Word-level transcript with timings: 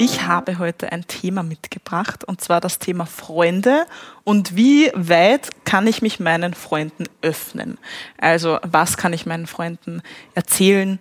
Ich 0.00 0.22
habe 0.22 0.58
heute 0.60 0.92
ein 0.92 1.08
Thema 1.08 1.42
mitgebracht 1.42 2.22
und 2.22 2.40
zwar 2.40 2.60
das 2.60 2.78
Thema 2.78 3.04
Freunde 3.04 3.84
und 4.22 4.54
wie 4.54 4.92
weit 4.94 5.48
kann 5.64 5.88
ich 5.88 6.02
mich 6.02 6.20
meinen 6.20 6.54
Freunden 6.54 7.06
öffnen? 7.20 7.78
Also 8.16 8.60
was 8.62 8.96
kann 8.96 9.12
ich 9.12 9.26
meinen 9.26 9.48
Freunden 9.48 10.02
erzählen, 10.34 11.00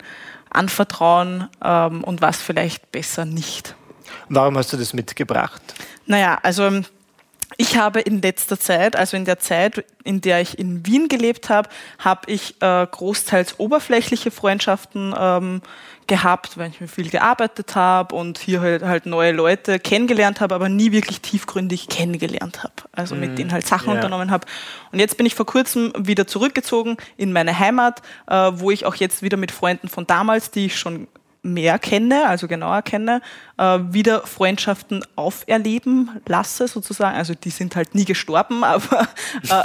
anvertrauen 0.50 1.48
ähm, 1.64 2.04
und 2.04 2.24
was 2.24 2.42
vielleicht 2.42 2.92
besser 2.92 3.26
nicht? 3.26 3.76
Warum 4.30 4.58
hast 4.58 4.74
du 4.74 4.78
das 4.78 4.94
mitgebracht? 4.94 5.62
Naja, 6.08 6.40
also 6.42 6.82
ich 7.58 7.76
habe 7.76 8.00
in 8.00 8.22
letzter 8.22 8.60
Zeit, 8.60 8.96
also 8.96 9.18
in 9.18 9.26
der 9.26 9.40
Zeit, 9.40 9.84
in 10.04 10.22
der 10.22 10.42
ich 10.42 10.60
in 10.60 10.86
Wien 10.86 11.08
gelebt 11.10 11.50
habe, 11.50 11.70
habe 11.98 12.32
ich 12.32 12.62
äh, 12.62 12.86
großteils 12.86 13.60
oberflächliche 13.60 14.30
Freundschaften 14.30 15.14
ähm, 15.18 15.62
gehabt, 16.06 16.58
weil 16.58 16.70
ich 16.70 16.80
mir 16.80 16.88
viel 16.88 17.10
gearbeitet 17.10 17.76
habe 17.76 18.16
und 18.16 18.38
hier 18.38 18.62
halt, 18.62 18.84
halt 18.84 19.08
neue 19.08 19.32
Leute 19.32 19.80
kennengelernt 19.80 20.40
habe, 20.40 20.54
aber 20.54 20.70
nie 20.70 20.92
wirklich 20.92 21.20
tiefgründig 21.22 21.90
kennengelernt 21.90 22.64
habe. 22.64 22.74
Also 22.92 23.16
mm, 23.16 23.20
mit 23.20 23.38
denen 23.40 23.52
halt 23.52 23.66
Sachen 23.66 23.90
ja. 23.90 23.96
unternommen 23.96 24.30
habe. 24.30 24.46
Und 24.92 25.00
jetzt 25.00 25.18
bin 25.18 25.26
ich 25.26 25.34
vor 25.34 25.48
kurzem 25.48 25.92
wieder 25.98 26.28
zurückgezogen 26.28 26.98
in 27.18 27.34
meine 27.34 27.58
Heimat, 27.58 28.04
äh, 28.28 28.52
wo 28.54 28.70
ich 28.70 28.86
auch 28.86 28.96
jetzt 28.96 29.24
wieder 29.24 29.36
mit 29.36 29.52
Freunden 29.52 29.90
von 29.90 30.06
damals, 30.06 30.52
die 30.52 30.68
ich 30.68 30.78
schon 30.78 31.08
mehr 31.42 31.80
kenne, 31.80 32.28
also 32.28 32.48
genauer 32.48 32.82
kenne, 32.82 33.22
äh, 33.58 33.80
wieder 33.90 34.26
Freundschaften 34.28 35.04
auferleben 35.16 36.22
lasse, 36.28 36.68
sozusagen. 36.68 37.16
Also 37.16 37.34
die 37.34 37.50
sind 37.50 37.76
halt 37.76 37.96
nie 37.96 38.06
gestorben, 38.06 38.64
aber, 38.64 39.08
äh, 39.50 39.64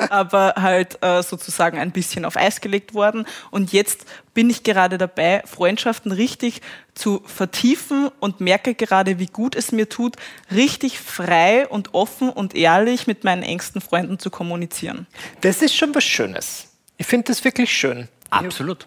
aber 0.08 0.54
halt 0.56 1.02
äh, 1.02 1.22
sozusagen 1.22 1.78
ein 1.78 1.90
bisschen 1.90 2.24
auf 2.24 2.36
Eis 2.36 2.60
gelegt 2.60 2.94
worden. 2.94 3.26
Und 3.50 3.72
jetzt 3.72 4.06
bin 4.34 4.48
ich 4.50 4.62
gerade 4.62 4.98
dabei, 4.98 5.42
Freundschaften 5.46 6.12
richtig 6.12 6.62
zu 6.94 7.22
vertiefen 7.26 8.10
und 8.20 8.40
merke 8.40 8.74
gerade, 8.74 9.18
wie 9.18 9.26
gut 9.26 9.54
es 9.54 9.72
mir 9.72 9.88
tut, 9.88 10.16
richtig 10.50 10.98
frei 10.98 11.66
und 11.68 11.94
offen 11.94 12.30
und 12.30 12.54
ehrlich 12.54 13.06
mit 13.06 13.24
meinen 13.24 13.42
engsten 13.42 13.80
Freunden 13.80 14.18
zu 14.18 14.30
kommunizieren. 14.30 15.06
Das 15.40 15.62
ist 15.62 15.74
schon 15.74 15.94
was 15.94 16.04
Schönes. 16.04 16.68
Ich 16.98 17.06
finde 17.06 17.24
das 17.28 17.44
wirklich 17.44 17.72
schön. 17.72 18.08
Absolut. 18.30 18.86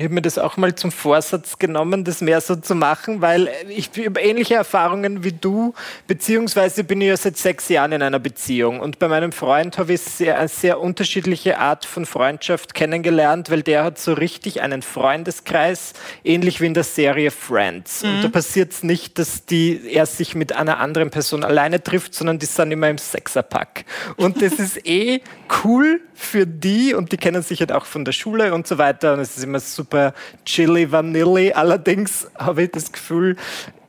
Ich 0.00 0.04
habe 0.04 0.14
mir 0.14 0.22
das 0.22 0.38
auch 0.38 0.56
mal 0.56 0.76
zum 0.76 0.92
Vorsatz 0.92 1.58
genommen, 1.58 2.04
das 2.04 2.20
mehr 2.20 2.40
so 2.40 2.54
zu 2.54 2.76
machen, 2.76 3.20
weil 3.20 3.50
ich 3.68 3.90
habe 4.06 4.20
ähnliche 4.20 4.54
Erfahrungen 4.54 5.24
wie 5.24 5.32
du, 5.32 5.74
beziehungsweise 6.06 6.84
bin 6.84 7.00
ich 7.00 7.08
ja 7.08 7.16
seit 7.16 7.36
sechs 7.36 7.68
Jahren 7.68 7.90
in 7.90 8.02
einer 8.02 8.20
Beziehung. 8.20 8.78
Und 8.78 9.00
bei 9.00 9.08
meinem 9.08 9.32
Freund 9.32 9.76
habe 9.76 9.94
ich 9.94 10.02
sehr, 10.02 10.38
eine 10.38 10.46
sehr 10.46 10.78
unterschiedliche 10.78 11.58
Art 11.58 11.84
von 11.84 12.06
Freundschaft 12.06 12.74
kennengelernt, 12.74 13.50
weil 13.50 13.64
der 13.64 13.82
hat 13.82 13.98
so 13.98 14.12
richtig 14.12 14.62
einen 14.62 14.82
Freundeskreis, 14.82 15.94
ähnlich 16.22 16.60
wie 16.60 16.66
in 16.66 16.74
der 16.74 16.84
Serie 16.84 17.32
Friends. 17.32 18.04
Mhm. 18.04 18.10
Und 18.10 18.22
da 18.22 18.28
passiert 18.28 18.70
es 18.70 18.84
nicht, 18.84 19.18
dass 19.18 19.46
die, 19.46 19.80
er 19.92 20.06
sich 20.06 20.36
mit 20.36 20.54
einer 20.54 20.78
anderen 20.78 21.10
Person 21.10 21.42
alleine 21.42 21.82
trifft, 21.82 22.14
sondern 22.14 22.38
die 22.38 22.46
sind 22.46 22.70
immer 22.70 22.88
im 22.88 22.98
Sechserpack. 22.98 23.84
Und 24.16 24.42
das 24.42 24.52
ist 24.60 24.86
eh 24.86 25.22
cool 25.64 26.00
für 26.14 26.46
die 26.46 26.94
und 26.94 27.10
die 27.10 27.16
kennen 27.16 27.42
sich 27.42 27.60
halt 27.60 27.72
auch 27.72 27.84
von 27.84 28.04
der 28.04 28.12
Schule 28.12 28.54
und 28.54 28.68
so 28.68 28.78
weiter. 28.78 29.14
Und 29.14 29.20
es 29.20 29.36
ist 29.36 29.42
immer 29.42 29.58
super 29.60 29.87
super 29.88 30.12
chili 30.44 30.90
vanilli. 30.90 31.52
Allerdings 31.52 32.28
habe 32.38 32.64
ich 32.64 32.72
das 32.72 32.92
Gefühl, 32.92 33.36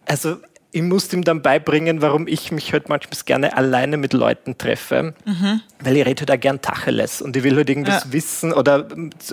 also 0.06 0.38
ich 0.72 0.84
musste 0.84 1.16
ihm 1.16 1.24
dann 1.24 1.42
beibringen, 1.42 2.04
warum 2.04 2.28
ich 2.28 2.52
mich 2.52 2.74
halt 2.74 2.90
manchmal 2.90 3.18
gerne 3.26 3.58
alleine 3.58 3.98
mit 3.98 4.14
Leuten 4.14 4.56
treffe, 4.56 5.16
mhm. 5.26 5.62
weil 5.80 5.98
ich 5.98 6.06
rede 6.06 6.20
halt 6.22 6.32
auch 6.32 6.40
gern 6.40 6.62
Tacheles 6.62 7.24
und 7.24 7.36
ich 7.36 7.44
will 7.44 7.56
halt 7.56 7.72
irgendwas 7.72 8.04
ja. 8.04 8.14
wissen 8.14 8.54
oder 8.54 8.88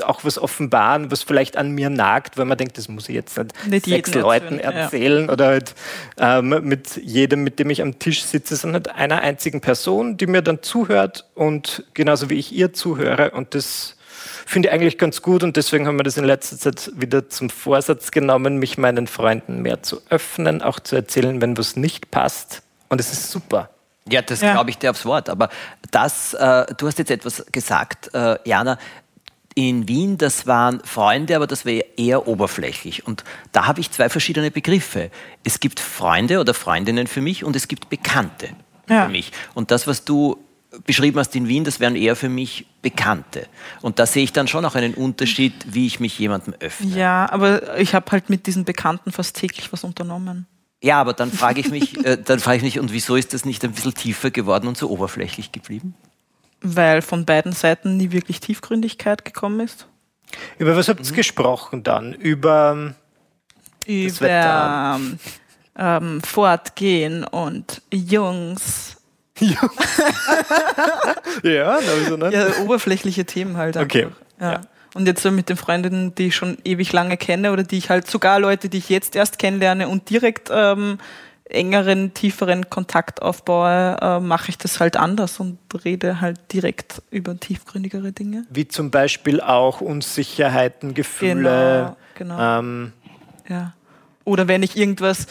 auch 0.06 0.25
was 0.25 0.38
offenbaren, 0.38 1.10
was 1.10 1.22
vielleicht 1.22 1.59
an 1.59 1.72
mir 1.72 1.91
nagt, 1.91 2.38
weil 2.38 2.47
man 2.47 2.56
denkt, 2.56 2.78
das 2.78 2.88
muss 2.88 3.10
ich 3.10 3.15
jetzt 3.15 3.37
nicht, 3.37 3.66
nicht 3.66 3.84
sechs 3.84 4.15
Leuten 4.15 4.59
erzählen, 4.59 4.83
erzählen 4.83 5.27
ja. 5.27 5.33
oder 5.33 5.47
halt 5.48 5.75
ähm, 6.19 6.48
mit 6.62 6.97
jedem, 6.97 7.44
mit 7.44 7.59
dem 7.59 7.69
ich 7.69 7.83
am 7.83 7.98
Tisch 7.98 8.25
sitze, 8.25 8.56
sondern 8.56 8.84
halt 8.84 8.97
einer 8.97 9.21
einzigen 9.21 9.60
Person, 9.60 10.16
die 10.16 10.27
mir 10.27 10.41
dann 10.41 10.62
zuhört 10.62 11.27
und 11.34 11.84
genauso 11.93 12.31
wie 12.31 12.38
ich 12.38 12.50
ihr 12.53 12.72
zuhöre 12.72 13.33
und 13.33 13.54
das 13.54 13.95
finde 14.46 14.68
ich 14.68 14.74
eigentlich 14.74 14.96
ganz 14.96 15.20
gut 15.20 15.42
und 15.42 15.56
deswegen 15.56 15.86
haben 15.86 15.98
wir 15.98 16.04
das 16.04 16.16
in 16.16 16.24
letzter 16.24 16.56
Zeit 16.56 16.90
wieder 16.94 17.28
zum 17.28 17.50
Vorsatz 17.50 18.12
genommen, 18.12 18.58
mich 18.58 18.78
meinen 18.78 19.08
Freunden 19.08 19.60
mehr 19.60 19.82
zu 19.82 20.00
öffnen, 20.08 20.62
auch 20.62 20.80
zu 20.80 20.96
erzählen, 20.96 21.40
wenn 21.42 21.58
was 21.58 21.76
nicht 21.76 22.10
passt. 22.10 22.62
Und 22.88 23.00
es 23.00 23.12
ist 23.12 23.30
super. 23.30 23.70
Ja, 24.08 24.22
das 24.22 24.40
ja. 24.40 24.52
glaube 24.52 24.70
ich 24.70 24.78
dir 24.78 24.90
aufs 24.90 25.04
Wort. 25.04 25.28
Aber 25.28 25.48
das, 25.90 26.32
äh, 26.34 26.66
du 26.76 26.86
hast 26.86 26.98
jetzt 26.98 27.10
etwas 27.10 27.44
gesagt, 27.50 28.14
äh, 28.14 28.38
Jana, 28.44 28.78
in 29.56 29.88
Wien, 29.88 30.16
das 30.18 30.46
waren 30.46 30.80
Freunde, 30.84 31.34
aber 31.34 31.46
das 31.46 31.64
wäre 31.64 31.84
eher 31.96 32.28
oberflächlich. 32.28 33.06
Und 33.06 33.24
da 33.52 33.66
habe 33.66 33.80
ich 33.80 33.90
zwei 33.90 34.08
verschiedene 34.08 34.50
Begriffe. 34.50 35.10
Es 35.44 35.60
gibt 35.60 35.80
Freunde 35.80 36.40
oder 36.40 36.54
Freundinnen 36.54 37.06
für 37.06 37.20
mich 37.20 37.42
und 37.42 37.56
es 37.56 37.66
gibt 37.66 37.88
Bekannte 37.88 38.50
ja. 38.88 39.06
für 39.06 39.10
mich. 39.10 39.32
Und 39.54 39.70
das, 39.70 39.86
was 39.86 40.04
du 40.04 40.45
beschrieben 40.84 41.19
hast 41.19 41.34
in 41.37 41.48
Wien, 41.48 41.64
das 41.64 41.81
wären 41.81 41.97
eher 41.97 42.16
für 42.16 42.28
mich 42.28 42.66
Bekannte. 42.82 43.47
Und 43.82 43.98
da 43.98 44.06
sehe 44.06 44.25
ich 44.25 44.32
dann 44.32 44.48
schon 44.48 44.64
auch 44.64 44.75
einen 44.75 44.94
Unterschied, 44.94 45.54
wie 45.69 45.87
ich 45.87 46.00
mich 46.00 46.19
jemandem 46.19 46.54
öffne. 46.60 46.97
Ja, 46.97 47.31
aber 47.31 47.78
ich 47.78 47.94
habe 47.94 48.10
halt 48.12 48.31
mit 48.31 48.47
diesen 48.47 48.64
Bekannten 48.64 49.12
fast 49.12 49.36
täglich 49.36 49.72
was 49.72 49.84
unternommen. 49.84 50.47
Ja, 50.82 51.00
aber 51.00 51.15
dann 51.15 51.32
frage 51.32 51.60
ich 51.60 51.70
mich, 51.70 52.04
äh, 52.04 52.19
dann 52.22 52.38
frage 52.38 52.59
ich 52.59 52.62
mich, 52.62 52.78
und 52.78 52.92
wieso 52.92 53.16
ist 53.16 53.34
das 53.34 53.44
nicht 53.44 53.65
ein 53.65 53.72
bisschen 53.72 53.94
tiefer 53.94 54.31
geworden 54.31 54.69
und 54.69 54.76
so 54.76 54.91
oberflächlich 54.91 55.53
geblieben? 55.53 55.94
Weil 56.60 57.03
von 57.03 57.25
beiden 57.25 57.53
Seiten 57.53 57.97
nie 57.97 58.12
wirklich 58.12 58.41
Tiefgründigkeit 58.41 59.25
gekommen 59.25 59.60
ist. 59.60 59.88
Über 60.59 60.76
was 60.76 60.88
habt 60.88 61.00
ihr 61.00 61.10
mhm. 61.10 61.16
gesprochen 61.16 61.82
dann? 61.82 62.12
Über, 62.12 62.94
über 63.86 65.00
ähm, 65.76 66.22
Fortgehen 66.22 67.25
und 67.25 67.82
Jungs 67.92 68.95
ja, 71.42 71.78
so, 72.08 72.16
ne? 72.16 72.32
ja, 72.32 72.47
oberflächliche 72.62 73.24
Themen 73.24 73.56
halt. 73.56 73.76
Einfach. 73.76 73.97
Okay. 73.97 74.08
Ja. 74.41 74.52
ja. 74.52 74.60
Und 74.94 75.06
jetzt 75.06 75.22
so 75.22 75.30
mit 75.30 75.48
den 75.50 75.56
Freundinnen, 75.56 76.14
die 76.14 76.28
ich 76.28 76.36
schon 76.36 76.56
ewig 76.64 76.92
lange 76.92 77.19
kenne 77.19 77.52
oder 77.52 77.62
die 77.62 77.76
ich 77.76 77.91
halt 77.91 78.08
sogar 78.08 78.41
Leute, 78.41 78.70
die 78.70 78.78
ich 78.78 78.88
jetzt 78.88 79.14
erst 79.14 79.38
kennenlerne 79.38 79.88
und 79.88 80.08
direkt 80.08 80.48
ähm, 80.50 80.98
engeren, 81.44 82.14
tieferen 82.14 82.70
Kontakt 82.70 83.20
aufbaue, 83.22 83.98
äh, 84.00 84.20
mache 84.20 84.48
ich 84.48 84.58
das 84.58 84.80
halt 84.80 84.97
anders 84.97 85.38
und 85.38 85.58
rede 85.84 86.20
halt 86.20 86.38
direkt 86.53 87.03
über 87.10 87.38
tiefgründigere 87.38 88.12
Dinge. 88.12 88.47
Wie 88.50 88.66
zum 88.68 88.91
Beispiel 88.91 89.41
auch 89.41 89.80
Unsicherheiten, 89.80 90.94
Gefühle. 90.94 91.94
Genau, 92.14 92.36
genau. 92.36 92.58
Ähm, 92.58 92.92
ja. 93.48 93.74
Oder 94.24 94.48
wenn 94.48 94.62
ich 94.62 94.76
irgendwas 94.76 95.26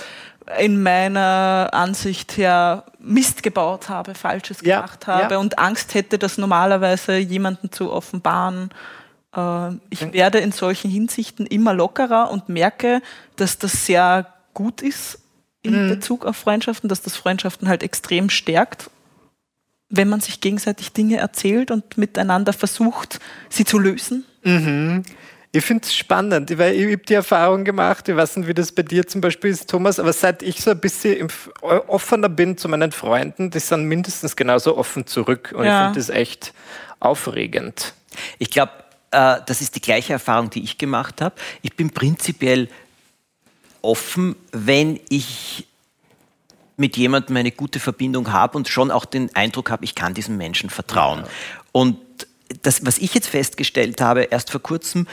in 0.59 0.81
meiner 0.83 1.69
Ansicht 1.73 2.37
her 2.37 2.85
Mist 3.05 3.43
gebaut 3.43 3.89
habe, 3.89 4.15
Falsches 4.15 4.59
ja, 4.61 4.77
gemacht 4.77 5.07
habe 5.07 5.35
ja. 5.35 5.39
und 5.39 5.59
Angst 5.59 5.93
hätte, 5.93 6.17
das 6.17 6.37
normalerweise 6.37 7.17
jemanden 7.17 7.71
zu 7.71 7.91
offenbaren. 7.91 8.71
Äh, 9.35 9.73
ich 9.89 10.11
werde 10.11 10.39
in 10.39 10.51
solchen 10.51 10.89
Hinsichten 10.89 11.45
immer 11.45 11.73
lockerer 11.73 12.31
und 12.31 12.49
merke, 12.49 13.01
dass 13.35 13.59
das 13.59 13.85
sehr 13.85 14.33
gut 14.53 14.81
ist 14.81 15.19
in 15.61 15.85
mhm. 15.85 15.89
Bezug 15.89 16.25
auf 16.25 16.35
Freundschaften, 16.35 16.89
dass 16.89 17.01
das 17.01 17.15
Freundschaften 17.15 17.67
halt 17.67 17.83
extrem 17.83 18.29
stärkt, 18.29 18.89
wenn 19.89 20.09
man 20.09 20.21
sich 20.21 20.41
gegenseitig 20.41 20.91
Dinge 20.91 21.17
erzählt 21.17 21.71
und 21.71 21.97
miteinander 21.97 22.53
versucht, 22.53 23.19
sie 23.49 23.65
zu 23.65 23.77
lösen. 23.77 24.25
Mhm. 24.43 25.03
Ich 25.55 25.63
finde 25.63 25.85
es 25.85 25.95
spannend, 25.95 26.57
weil 26.57 26.75
ich 26.75 26.85
habe 26.85 26.97
die 26.97 27.13
Erfahrung 27.13 27.63
gemacht, 27.63 28.09
ich 28.09 28.15
weiß 28.15 28.37
nicht, 28.37 28.47
wie 28.47 28.53
das 28.53 28.71
bei 28.71 28.83
dir 28.83 29.07
zum 29.07 29.21
Beispiel 29.21 29.51
ist, 29.51 29.69
Thomas, 29.69 29.99
aber 29.99 30.11
seit 30.11 30.43
ich 30.43 30.61
so 30.61 30.71
ein 30.71 30.79
bisschen 30.79 31.29
offener 31.61 32.29
bin 32.29 32.57
zu 32.57 32.67
meinen 32.67 32.91
Freunden, 32.91 33.51
die 33.51 33.59
sind 33.59 33.85
mindestens 33.85 34.35
genauso 34.35 34.77
offen 34.77 35.07
zurück 35.07 35.53
und 35.55 35.65
ja. 35.65 35.79
ich 35.79 35.85
finde 35.85 35.99
das 35.99 36.09
echt 36.09 36.53
aufregend. 36.99 37.93
Ich 38.37 38.49
glaube, 38.49 38.73
äh, 39.11 39.37
das 39.45 39.61
ist 39.61 39.75
die 39.75 39.81
gleiche 39.81 40.13
Erfahrung, 40.13 40.49
die 40.49 40.63
ich 40.63 40.77
gemacht 40.77 41.21
habe. 41.21 41.35
Ich 41.61 41.75
bin 41.75 41.89
prinzipiell 41.89 42.67
offen, 43.81 44.35
wenn 44.51 44.99
ich 45.09 45.67
mit 46.77 46.97
jemandem 46.97 47.37
eine 47.37 47.51
gute 47.51 47.79
Verbindung 47.79 48.33
habe 48.33 48.57
und 48.57 48.67
schon 48.67 48.91
auch 48.91 49.05
den 49.05 49.33
Eindruck 49.35 49.71
habe, 49.71 49.85
ich 49.85 49.95
kann 49.95 50.13
diesem 50.13 50.35
Menschen 50.35 50.69
vertrauen. 50.69 51.19
Ja. 51.19 51.27
Und 51.71 51.97
das, 52.61 52.85
was 52.85 52.97
ich 52.97 53.13
jetzt 53.13 53.27
festgestellt 53.27 54.01
habe, 54.01 54.23
erst 54.23 54.51
vor 54.51 54.61
kurzem, 54.61 55.07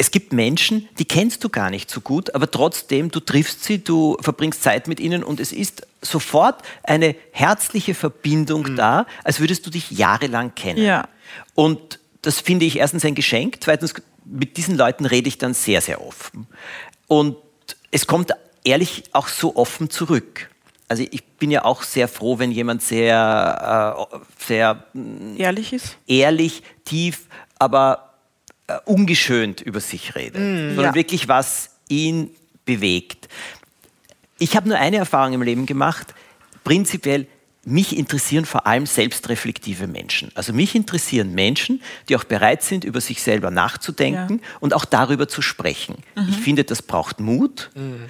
es 0.00 0.12
gibt 0.12 0.32
Menschen, 0.32 0.88
die 0.98 1.04
kennst 1.04 1.42
du 1.42 1.48
gar 1.48 1.70
nicht 1.70 1.90
so 1.90 2.00
gut, 2.00 2.32
aber 2.34 2.48
trotzdem, 2.50 3.10
du 3.10 3.18
triffst 3.18 3.64
sie, 3.64 3.82
du 3.82 4.16
verbringst 4.20 4.62
Zeit 4.62 4.86
mit 4.86 5.00
ihnen 5.00 5.24
und 5.24 5.40
es 5.40 5.50
ist 5.50 5.86
sofort 6.00 6.62
eine 6.84 7.16
herzliche 7.32 7.94
Verbindung 7.94 8.62
mhm. 8.62 8.76
da, 8.76 9.06
als 9.24 9.40
würdest 9.40 9.66
du 9.66 9.70
dich 9.70 9.90
jahrelang 9.90 10.54
kennen. 10.54 10.82
Ja. 10.82 11.08
Und 11.56 11.98
das 12.22 12.40
finde 12.40 12.64
ich 12.64 12.78
erstens 12.78 13.04
ein 13.04 13.16
Geschenk, 13.16 13.56
zweitens, 13.60 13.92
mit 14.24 14.56
diesen 14.56 14.76
Leuten 14.76 15.04
rede 15.04 15.26
ich 15.26 15.36
dann 15.36 15.52
sehr, 15.52 15.80
sehr 15.80 16.00
offen. 16.00 16.46
Und 17.08 17.36
es 17.90 18.06
kommt 18.06 18.30
ehrlich 18.62 19.02
auch 19.12 19.26
so 19.26 19.56
offen 19.56 19.90
zurück. 19.90 20.48
Also 20.86 21.04
ich 21.10 21.24
bin 21.24 21.50
ja 21.50 21.64
auch 21.64 21.82
sehr 21.82 22.06
froh, 22.06 22.38
wenn 22.38 22.52
jemand 22.52 22.82
sehr, 22.82 24.06
äh, 24.14 24.18
sehr 24.38 24.84
ehrlich 25.36 25.72
ist. 25.72 25.98
Ehrlich, 26.06 26.62
tief, 26.84 27.26
aber 27.58 28.07
äh, 28.68 28.78
ungeschönt 28.84 29.60
über 29.60 29.80
sich 29.80 30.14
redet, 30.14 30.40
mm, 30.40 30.76
sondern 30.76 30.84
ja. 30.84 30.94
wirklich 30.94 31.26
was 31.26 31.70
ihn 31.88 32.30
bewegt. 32.64 33.28
Ich 34.38 34.56
habe 34.56 34.68
nur 34.68 34.78
eine 34.78 34.98
Erfahrung 34.98 35.32
im 35.32 35.42
Leben 35.42 35.66
gemacht. 35.66 36.14
Prinzipiell 36.64 37.26
mich 37.64 37.96
interessieren 37.96 38.44
vor 38.44 38.66
allem 38.66 38.86
selbstreflektive 38.86 39.86
Menschen. 39.86 40.30
Also 40.34 40.52
mich 40.52 40.74
interessieren 40.74 41.34
Menschen, 41.34 41.82
die 42.08 42.16
auch 42.16 42.24
bereit 42.24 42.62
sind, 42.62 42.84
über 42.84 43.00
sich 43.00 43.22
selber 43.22 43.50
nachzudenken 43.50 44.40
ja. 44.42 44.48
und 44.60 44.74
auch 44.74 44.84
darüber 44.84 45.28
zu 45.28 45.42
sprechen. 45.42 45.96
Mhm. 46.14 46.26
Ich 46.30 46.36
finde, 46.36 46.64
das 46.64 46.82
braucht 46.82 47.20
Mut. 47.20 47.70
Mhm. 47.74 48.02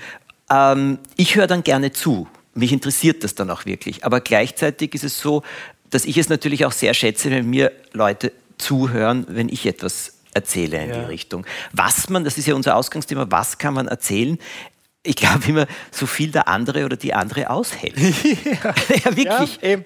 Ähm, 0.51 0.99
ich 1.17 1.35
höre 1.35 1.47
dann 1.47 1.65
gerne 1.65 1.93
zu. 1.93 2.29
Mich 2.55 2.73
interessiert 2.73 3.25
das 3.25 3.35
dann 3.35 3.51
auch 3.51 3.65
wirklich. 3.65 4.05
Aber 4.05 4.21
gleichzeitig 4.21 4.95
ist 4.95 5.05
es 5.05 5.21
so, 5.21 5.43
dass 5.91 6.05
ich 6.05 6.19
es 6.19 6.29
natürlich 6.29 6.65
auch 6.65 6.73
sehr 6.73 6.95
schätze, 6.95 7.31
wenn 7.31 7.49
mir 7.49 7.73
Leute 7.93 8.33
zuhören, 8.59 9.25
wenn 9.29 9.49
ich 9.49 9.67
etwas 9.67 10.18
erzähle 10.39 10.83
in 10.83 10.91
ja. 10.91 11.01
die 11.01 11.07
Richtung. 11.07 11.47
Was 11.73 12.09
man, 12.09 12.25
das 12.25 12.39
ist 12.39 12.47
ja 12.47 12.55
unser 12.55 12.77
Ausgangsthema, 12.77 13.27
was 13.31 13.59
kann 13.59 13.75
man 13.75 13.89
erzählen? 13.89 14.39
ich 15.05 15.17
glaube 15.17 15.47
immer, 15.47 15.67
so 15.91 16.07
viel 16.07 16.31
der 16.31 16.49
andere 16.49 16.85
oder 16.85 16.97
die 16.97 17.15
andere 17.15 17.49
aushält. 17.49 17.97
ja. 17.99 18.75
ja, 19.05 19.17
wirklich. 19.17 19.59
Ja, 19.63 19.79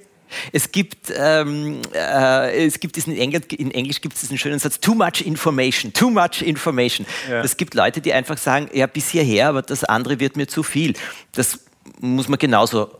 es 0.51 0.73
gibt, 0.73 1.13
ähm, 1.17 1.81
äh, 1.95 2.67
es 2.67 2.81
gibt 2.81 2.97
diesen, 2.97 3.15
in, 3.15 3.31
in 3.33 3.71
Englisch 3.71 4.01
gibt 4.01 4.15
es 4.15 4.23
diesen 4.23 4.39
schönen 4.39 4.59
Satz, 4.59 4.81
too 4.81 4.95
much 4.95 5.21
information, 5.25 5.93
too 5.93 6.11
much 6.11 6.43
information. 6.43 7.07
Ja. 7.31 7.43
Es 7.43 7.57
gibt 7.57 7.75
Leute, 7.75 8.01
die 8.01 8.13
einfach 8.13 8.39
sagen, 8.39 8.69
ja, 8.73 8.87
bis 8.87 9.11
hierher, 9.11 9.49
aber 9.49 9.63
das 9.63 9.85
andere 9.85 10.21
wird 10.21 10.37
mir 10.37 10.47
zu 10.47 10.63
viel. 10.63 10.95
Das 11.33 11.61
muss 12.01 12.29
man 12.29 12.39
genauso 12.39 12.91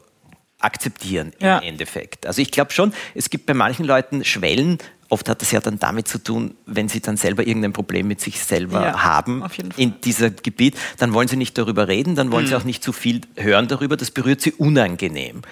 akzeptieren 0.61 1.33
im 1.39 1.47
ja. 1.47 1.59
Endeffekt. 1.59 2.27
Also 2.27 2.41
ich 2.41 2.51
glaube 2.51 2.73
schon, 2.73 2.93
es 3.15 3.31
gibt 3.31 3.47
bei 3.47 3.55
manchen 3.55 3.85
Leuten 3.85 4.25
Schwellen, 4.25 4.79
oft 5.13 5.29
hat 5.29 5.43
das 5.43 5.53
ja 5.53 5.61
dann 5.61 5.79
damit 5.79 6.09
zu 6.09 6.19
tun, 6.19 6.55
wenn 6.65 6.89
sie 6.89 7.01
dann 7.01 7.19
selber 7.19 7.47
irgendein 7.47 7.75
Problem 7.75 8.09
mit 8.09 8.21
sich 8.21 8.41
selber 8.41 8.83
ja, 8.83 9.05
haben 9.05 9.45
in 9.77 10.01
diesem 10.01 10.35
Gebiet, 10.43 10.77
dann 10.97 11.13
wollen 11.13 11.29
sie 11.29 11.37
nicht 11.37 11.57
darüber 11.59 11.87
reden, 11.87 12.17
dann 12.17 12.33
wollen 12.33 12.47
mhm. 12.47 12.49
sie 12.49 12.55
auch 12.57 12.65
nicht 12.65 12.83
zu 12.83 12.93
viel 12.93 13.21
hören 13.37 13.69
darüber, 13.69 13.97
das 13.99 14.11
berührt 14.11 14.41
sie 14.41 14.53
unangenehm. 14.53 15.43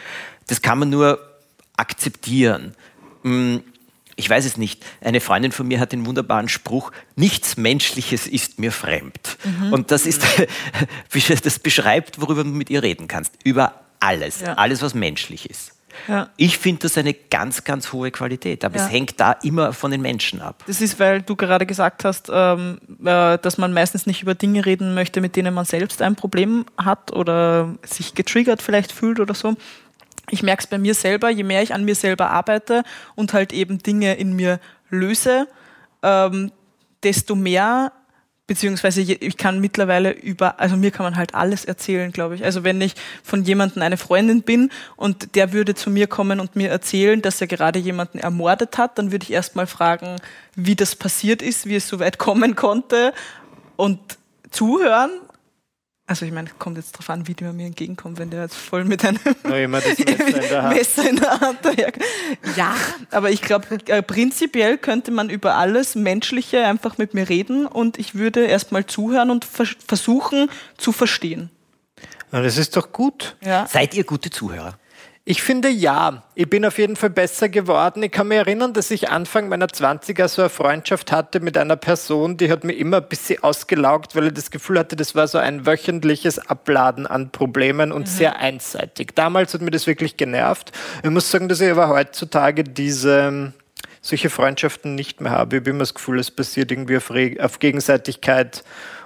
Das 0.46 0.62
kann 0.62 0.78
man 0.78 0.88
nur 0.88 1.20
akzeptieren. 1.76 2.74
Hm, 3.22 3.62
ich 4.16 4.28
weiß 4.28 4.46
es 4.46 4.56
nicht. 4.56 4.84
Eine 5.02 5.20
Freundin 5.20 5.52
von 5.52 5.68
mir 5.68 5.78
hat 5.78 5.92
den 5.92 6.06
wunderbaren 6.06 6.48
Spruch, 6.48 6.90
nichts 7.16 7.58
Menschliches 7.58 8.26
ist 8.26 8.58
mir 8.58 8.72
fremd. 8.72 9.36
Mhm. 9.44 9.72
Und 9.74 9.90
das 9.90 10.06
ist, 10.06 10.22
das 11.44 11.58
beschreibt, 11.58 12.20
worüber 12.20 12.44
du 12.44 12.50
mit 12.50 12.70
ihr 12.70 12.82
reden 12.82 13.08
kannst. 13.08 13.34
Über 13.44 13.80
alles. 14.00 14.40
Ja. 14.40 14.54
Alles, 14.54 14.80
was 14.80 14.94
menschlich 14.94 15.48
ist. 15.48 15.72
Ja. 16.08 16.30
Ich 16.36 16.58
finde 16.58 16.80
das 16.80 16.96
eine 16.98 17.14
ganz, 17.14 17.64
ganz 17.64 17.92
hohe 17.92 18.10
Qualität, 18.10 18.64
aber 18.64 18.76
ja. 18.76 18.84
es 18.84 18.92
hängt 18.92 19.20
da 19.20 19.32
immer 19.42 19.72
von 19.72 19.90
den 19.90 20.00
Menschen 20.00 20.40
ab. 20.40 20.62
Das 20.66 20.80
ist, 20.80 20.98
weil 20.98 21.22
du 21.22 21.36
gerade 21.36 21.66
gesagt 21.66 22.04
hast, 22.04 22.30
ähm, 22.32 22.80
äh, 23.04 23.38
dass 23.38 23.58
man 23.58 23.72
meistens 23.72 24.06
nicht 24.06 24.22
über 24.22 24.34
Dinge 24.34 24.66
reden 24.66 24.94
möchte, 24.94 25.20
mit 25.20 25.36
denen 25.36 25.54
man 25.54 25.64
selbst 25.64 26.02
ein 26.02 26.16
Problem 26.16 26.66
hat 26.76 27.12
oder 27.12 27.74
sich 27.84 28.14
getriggert 28.14 28.62
vielleicht 28.62 28.92
fühlt 28.92 29.20
oder 29.20 29.34
so. 29.34 29.56
Ich 30.30 30.42
merke 30.42 30.60
es 30.60 30.66
bei 30.66 30.78
mir 30.78 30.94
selber, 30.94 31.30
je 31.30 31.42
mehr 31.42 31.62
ich 31.62 31.74
an 31.74 31.84
mir 31.84 31.94
selber 31.94 32.30
arbeite 32.30 32.84
und 33.16 33.32
halt 33.32 33.52
eben 33.52 33.78
Dinge 33.78 34.14
in 34.14 34.34
mir 34.34 34.60
löse, 34.88 35.48
ähm, 36.02 36.52
desto 37.02 37.34
mehr 37.34 37.92
beziehungsweise 38.50 39.00
ich 39.02 39.36
kann 39.36 39.60
mittlerweile 39.60 40.10
über, 40.10 40.58
also 40.58 40.76
mir 40.76 40.90
kann 40.90 41.04
man 41.04 41.14
halt 41.14 41.36
alles 41.36 41.64
erzählen, 41.64 42.10
glaube 42.10 42.34
ich. 42.34 42.44
Also 42.44 42.64
wenn 42.64 42.80
ich 42.80 42.94
von 43.22 43.44
jemandem 43.44 43.80
eine 43.80 43.96
Freundin 43.96 44.42
bin 44.42 44.72
und 44.96 45.36
der 45.36 45.52
würde 45.52 45.76
zu 45.76 45.88
mir 45.88 46.08
kommen 46.08 46.40
und 46.40 46.56
mir 46.56 46.68
erzählen, 46.68 47.22
dass 47.22 47.40
er 47.40 47.46
gerade 47.46 47.78
jemanden 47.78 48.18
ermordet 48.18 48.76
hat, 48.76 48.98
dann 48.98 49.12
würde 49.12 49.22
ich 49.22 49.30
erstmal 49.30 49.68
fragen, 49.68 50.16
wie 50.56 50.74
das 50.74 50.96
passiert 50.96 51.42
ist, 51.42 51.66
wie 51.66 51.76
es 51.76 51.86
so 51.86 52.00
weit 52.00 52.18
kommen 52.18 52.56
konnte 52.56 53.14
und 53.76 54.00
zuhören 54.50 55.12
also 56.10 56.26
ich 56.26 56.32
meine, 56.32 56.50
kommt 56.58 56.76
jetzt 56.76 56.94
darauf 56.94 57.08
an, 57.08 57.28
wie 57.28 57.34
der 57.34 57.52
mir 57.52 57.66
entgegenkommt, 57.66 58.18
wenn 58.18 58.30
der 58.30 58.42
jetzt 58.42 58.56
voll 58.56 58.84
mit 58.84 59.04
einem 59.04 59.20
oh, 59.44 59.48
Messer 59.48 61.08
in 61.08 61.14
der 61.14 61.40
Hand 61.40 61.64
daherkommt. 61.64 62.04
Ja, 62.56 62.74
aber 63.12 63.30
ich 63.30 63.42
glaube, 63.42 63.78
äh, 63.86 64.02
prinzipiell 64.02 64.76
könnte 64.76 65.12
man 65.12 65.30
über 65.30 65.54
alles 65.54 65.94
Menschliche 65.94 66.66
einfach 66.66 66.98
mit 66.98 67.14
mir 67.14 67.28
reden 67.28 67.64
und 67.64 67.96
ich 67.96 68.16
würde 68.16 68.44
erstmal 68.44 68.86
zuhören 68.86 69.30
und 69.30 69.44
vers 69.44 69.76
versuchen 69.86 70.50
zu 70.76 70.90
verstehen. 70.90 71.48
Na, 72.32 72.42
das 72.42 72.58
ist 72.58 72.76
doch 72.76 72.90
gut. 72.90 73.36
Ja. 73.40 73.68
Seid 73.68 73.94
ihr 73.94 74.02
gute 74.02 74.30
Zuhörer? 74.30 74.80
Ich 75.24 75.42
finde 75.42 75.68
ja. 75.68 76.22
Ich 76.34 76.48
bin 76.48 76.64
auf 76.64 76.78
jeden 76.78 76.96
Fall 76.96 77.10
besser 77.10 77.48
geworden. 77.48 78.02
Ich 78.02 78.10
kann 78.10 78.28
mich 78.28 78.38
erinnern, 78.38 78.72
dass 78.72 78.90
ich 78.90 79.10
Anfang 79.10 79.48
meiner 79.48 79.66
20er 79.66 80.28
so 80.28 80.42
eine 80.42 80.48
Freundschaft 80.48 81.12
hatte 81.12 81.40
mit 81.40 81.58
einer 81.58 81.76
Person, 81.76 82.36
die 82.36 82.50
hat 82.50 82.64
mir 82.64 82.72
immer 82.72 82.96
ein 82.98 83.08
bisschen 83.08 83.42
ausgelaugt, 83.42 84.16
weil 84.16 84.28
ich 84.28 84.34
das 84.34 84.50
Gefühl 84.50 84.78
hatte, 84.78 84.96
das 84.96 85.14
war 85.14 85.28
so 85.28 85.38
ein 85.38 85.66
wöchentliches 85.66 86.38
Abladen 86.38 87.06
an 87.06 87.30
Problemen 87.30 87.92
und 87.92 88.02
mhm. 88.02 88.06
sehr 88.06 88.36
einseitig. 88.38 89.14
Damals 89.14 89.52
hat 89.52 89.60
mir 89.60 89.70
das 89.70 89.86
wirklich 89.86 90.16
genervt. 90.16 90.72
Ich 91.02 91.10
muss 91.10 91.30
sagen, 91.30 91.48
dass 91.48 91.60
ich 91.60 91.70
aber 91.70 91.88
heutzutage 91.88 92.64
diese 92.64 93.52
solche 94.00 94.30
Freundschaften 94.30 94.94
nicht 94.94 95.20
mehr 95.20 95.32
habe. 95.32 95.56
Ich 95.56 95.60
habe 95.60 95.70
immer 95.70 95.80
das 95.80 95.94
Gefühl, 95.94 96.18
es 96.18 96.30
passiert 96.30 96.72
irgendwie 96.72 96.96
auf, 96.96 97.12
auf 97.40 97.58
Gegenseitigkeit 97.58 98.64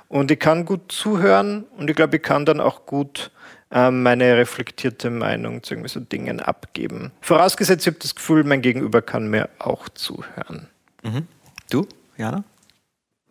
und 0.08 0.30
ich 0.30 0.38
kann 0.38 0.64
gut 0.64 0.92
zuhören 0.92 1.64
und 1.76 1.90
ich 1.90 1.96
glaube, 1.96 2.16
ich 2.16 2.22
kann 2.22 2.46
dann 2.46 2.60
auch 2.60 2.86
gut 2.86 3.18
ähm, 3.22 3.34
meine 3.74 4.36
reflektierte 4.36 5.10
Meinung 5.10 5.64
zu 5.64 5.74
irgendwie 5.74 5.88
so 5.88 5.98
Dingen 5.98 6.38
abgeben. 6.38 7.10
Vorausgesetzt, 7.20 7.86
ich 7.86 7.92
habe 7.92 8.00
das 8.00 8.14
Gefühl, 8.14 8.44
mein 8.44 8.62
Gegenüber 8.62 9.02
kann 9.02 9.28
mir 9.28 9.48
auch 9.58 9.88
zuhören. 9.88 10.68
Mhm. 11.02 11.26
Du, 11.70 11.88
Jana? 12.16 12.44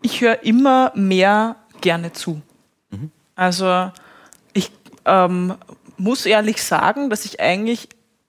Ich 0.01 0.19
höre 0.19 0.43
immer 0.43 0.91
mehr 0.95 1.55
gerne 1.79 2.11
zu. 2.11 2.41
Mhm. 2.91 3.11
Also 3.35 3.91
ich 4.51 4.69
ähm, 5.05 5.55
muss 5.97 6.25
ehrlich 6.25 6.61
sagen, 6.61 7.09
dass 7.09 7.23
ich 7.23 7.39
eigentlich 7.39 7.87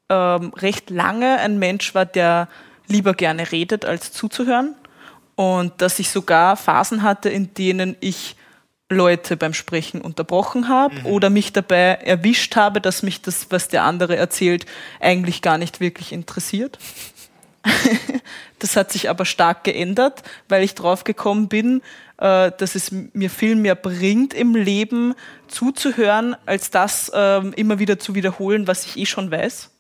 ähm, 0.08 0.52
recht 0.54 0.90
lange 0.90 1.38
ein 1.38 1.58
Mensch 1.58 1.96
war, 1.96 2.06
der 2.06 2.48
lieber 2.86 3.14
gerne 3.14 3.50
redet, 3.50 3.84
als 3.84 4.12
zuzuhören. 4.12 4.76
Und 5.34 5.82
dass 5.82 5.98
ich 5.98 6.10
sogar 6.10 6.56
Phasen 6.56 7.02
hatte, 7.02 7.28
in 7.28 7.54
denen 7.54 7.96
ich 7.98 8.36
Leute 8.90 9.36
beim 9.36 9.54
Sprechen 9.54 10.00
unterbrochen 10.00 10.68
habe 10.68 11.00
mhm. 11.00 11.06
oder 11.06 11.30
mich 11.30 11.52
dabei 11.52 11.98
erwischt 12.04 12.56
habe, 12.56 12.80
dass 12.80 13.02
mich 13.02 13.22
das, 13.22 13.46
was 13.50 13.68
der 13.68 13.82
andere 13.84 14.16
erzählt, 14.16 14.66
eigentlich 15.00 15.42
gar 15.42 15.58
nicht 15.58 15.80
wirklich 15.80 16.12
interessiert. 16.12 16.78
das 18.58 18.76
hat 18.76 18.92
sich 18.92 19.08
aber 19.08 19.24
stark 19.24 19.64
geändert, 19.64 20.22
weil 20.48 20.62
ich 20.62 20.74
drauf 20.74 21.04
gekommen 21.04 21.48
bin, 21.48 21.80
äh, 22.18 22.52
dass 22.58 22.74
es 22.74 22.92
mir 22.92 23.30
viel 23.30 23.56
mehr 23.56 23.74
bringt, 23.74 24.34
im 24.34 24.54
Leben 24.54 25.14
zuzuhören, 25.48 26.36
als 26.44 26.70
das 26.70 27.10
ähm, 27.14 27.54
immer 27.56 27.78
wieder 27.78 27.98
zu 27.98 28.14
wiederholen, 28.14 28.66
was 28.66 28.84
ich 28.84 28.98
eh 28.98 29.06
schon 29.06 29.30
weiß. 29.30 29.70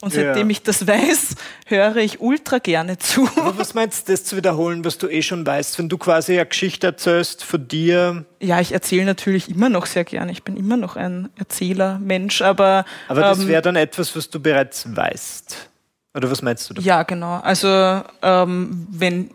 Und 0.00 0.12
seitdem 0.12 0.48
ja. 0.48 0.52
ich 0.52 0.62
das 0.62 0.86
weiß, 0.86 1.34
höre 1.66 1.96
ich 1.96 2.20
ultra 2.20 2.58
gerne 2.58 2.98
zu. 2.98 3.28
Aber 3.36 3.58
was 3.58 3.74
meinst 3.74 4.08
du, 4.08 4.12
das 4.12 4.24
zu 4.24 4.36
wiederholen, 4.36 4.84
was 4.84 4.98
du 4.98 5.08
eh 5.08 5.22
schon 5.22 5.44
weißt, 5.44 5.78
wenn 5.78 5.88
du 5.88 5.98
quasi 5.98 6.34
eine 6.34 6.46
Geschichte 6.46 6.86
erzählst 6.86 7.42
von 7.42 7.66
dir? 7.66 8.24
Ja, 8.40 8.60
ich 8.60 8.72
erzähle 8.72 9.04
natürlich 9.06 9.50
immer 9.50 9.68
noch 9.68 9.86
sehr 9.86 10.04
gerne. 10.04 10.30
Ich 10.30 10.44
bin 10.44 10.56
immer 10.56 10.76
noch 10.76 10.94
ein 10.94 11.30
Erzähler-Mensch, 11.36 12.42
aber. 12.42 12.84
Aber 13.08 13.20
das 13.22 13.40
ähm, 13.40 13.48
wäre 13.48 13.62
dann 13.62 13.74
etwas, 13.74 14.14
was 14.14 14.30
du 14.30 14.38
bereits 14.38 14.84
weißt. 14.94 15.68
Oder 16.14 16.30
was 16.30 16.42
meinst 16.42 16.70
du? 16.70 16.74
Damit? 16.74 16.86
Ja, 16.86 17.02
genau. 17.02 17.40
Also, 17.40 18.02
ähm, 18.22 18.86
wenn, 18.90 19.30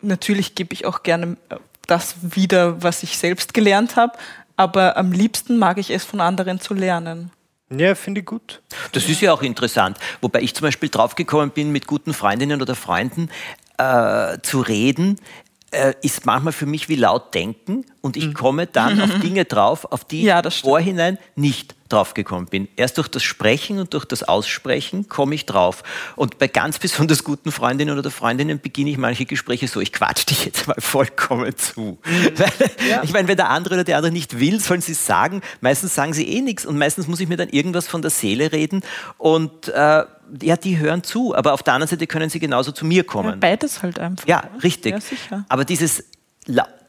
natürlich 0.00 0.54
gebe 0.54 0.72
ich 0.72 0.86
auch 0.86 1.02
gerne 1.02 1.36
äh, 1.50 1.56
das 1.86 2.16
wieder, 2.22 2.82
was 2.82 3.02
ich 3.02 3.18
selbst 3.18 3.52
gelernt 3.52 3.96
habe, 3.96 4.14
aber 4.56 4.96
am 4.96 5.12
liebsten 5.12 5.58
mag 5.58 5.76
ich 5.76 5.90
es 5.90 6.04
von 6.04 6.22
anderen 6.22 6.58
zu 6.58 6.72
lernen. 6.72 7.30
Ja, 7.70 7.94
finde 7.94 8.20
ich 8.20 8.26
gut. 8.26 8.62
Das 8.92 9.08
ist 9.08 9.20
ja 9.20 9.32
auch 9.32 9.42
interessant. 9.42 9.98
Wobei 10.20 10.40
ich 10.40 10.54
zum 10.54 10.62
Beispiel 10.62 10.88
draufgekommen 10.88 11.50
bin, 11.50 11.72
mit 11.72 11.86
guten 11.86 12.14
Freundinnen 12.14 12.62
oder 12.62 12.74
Freunden 12.74 13.28
äh, 13.78 14.38
zu 14.42 14.60
reden, 14.60 15.18
äh, 15.72 15.94
ist 16.02 16.26
manchmal 16.26 16.52
für 16.52 16.66
mich 16.66 16.88
wie 16.88 16.96
laut 16.96 17.34
denken 17.34 17.84
und 18.00 18.16
ich 18.16 18.26
mhm. 18.26 18.34
komme 18.34 18.66
dann 18.66 19.00
auf 19.00 19.10
Dinge 19.20 19.44
drauf, 19.44 19.84
auf 19.90 20.04
die 20.04 20.22
ja, 20.22 20.44
ich 20.44 20.60
vorhinein 20.60 21.18
nicht 21.34 21.75
draufgekommen 21.88 22.46
bin. 22.46 22.68
Erst 22.76 22.98
durch 22.98 23.08
das 23.08 23.22
Sprechen 23.22 23.78
und 23.78 23.94
durch 23.94 24.04
das 24.04 24.22
Aussprechen 24.22 25.08
komme 25.08 25.34
ich 25.34 25.46
drauf. 25.46 25.82
Und 26.16 26.38
bei 26.38 26.48
ganz 26.48 26.78
besonders 26.78 27.24
guten 27.24 27.52
Freundinnen 27.52 27.98
oder 27.98 28.10
Freundinnen 28.10 28.60
beginne 28.60 28.90
ich 28.90 28.98
manche 28.98 29.26
Gespräche 29.26 29.68
so, 29.68 29.80
ich 29.80 29.92
quatsch 29.92 30.26
dich 30.28 30.44
jetzt 30.44 30.66
mal 30.66 30.76
vollkommen 30.78 31.56
zu. 31.56 31.98
Weil, 32.02 32.52
ja. 32.88 33.02
Ich 33.02 33.12
meine, 33.12 33.28
wenn 33.28 33.36
der 33.36 33.50
andere 33.50 33.74
oder 33.74 33.84
der 33.84 33.96
andere 33.96 34.12
nicht 34.12 34.38
will, 34.38 34.60
sollen 34.60 34.80
sie 34.80 34.92
es 34.92 35.06
sagen. 35.06 35.42
Meistens 35.60 35.94
sagen 35.94 36.12
sie 36.12 36.28
eh 36.28 36.40
nichts 36.40 36.66
und 36.66 36.78
meistens 36.78 37.06
muss 37.06 37.20
ich 37.20 37.28
mir 37.28 37.36
dann 37.36 37.48
irgendwas 37.48 37.86
von 37.86 38.02
der 38.02 38.10
Seele 38.10 38.52
reden 38.52 38.82
und 39.18 39.68
äh, 39.68 40.04
ja, 40.42 40.56
die 40.56 40.78
hören 40.78 41.02
zu, 41.02 41.34
aber 41.34 41.52
auf 41.52 41.62
der 41.62 41.74
anderen 41.74 41.88
Seite 41.88 42.06
können 42.06 42.30
sie 42.30 42.40
genauso 42.40 42.72
zu 42.72 42.84
mir 42.84 43.04
kommen. 43.04 43.30
Ja, 43.30 43.36
beides 43.36 43.82
halt 43.82 43.98
einfach. 43.98 44.26
Ja, 44.26 44.42
richtig. 44.62 44.94
Ja, 45.30 45.44
aber 45.48 45.64
dieses 45.64 46.04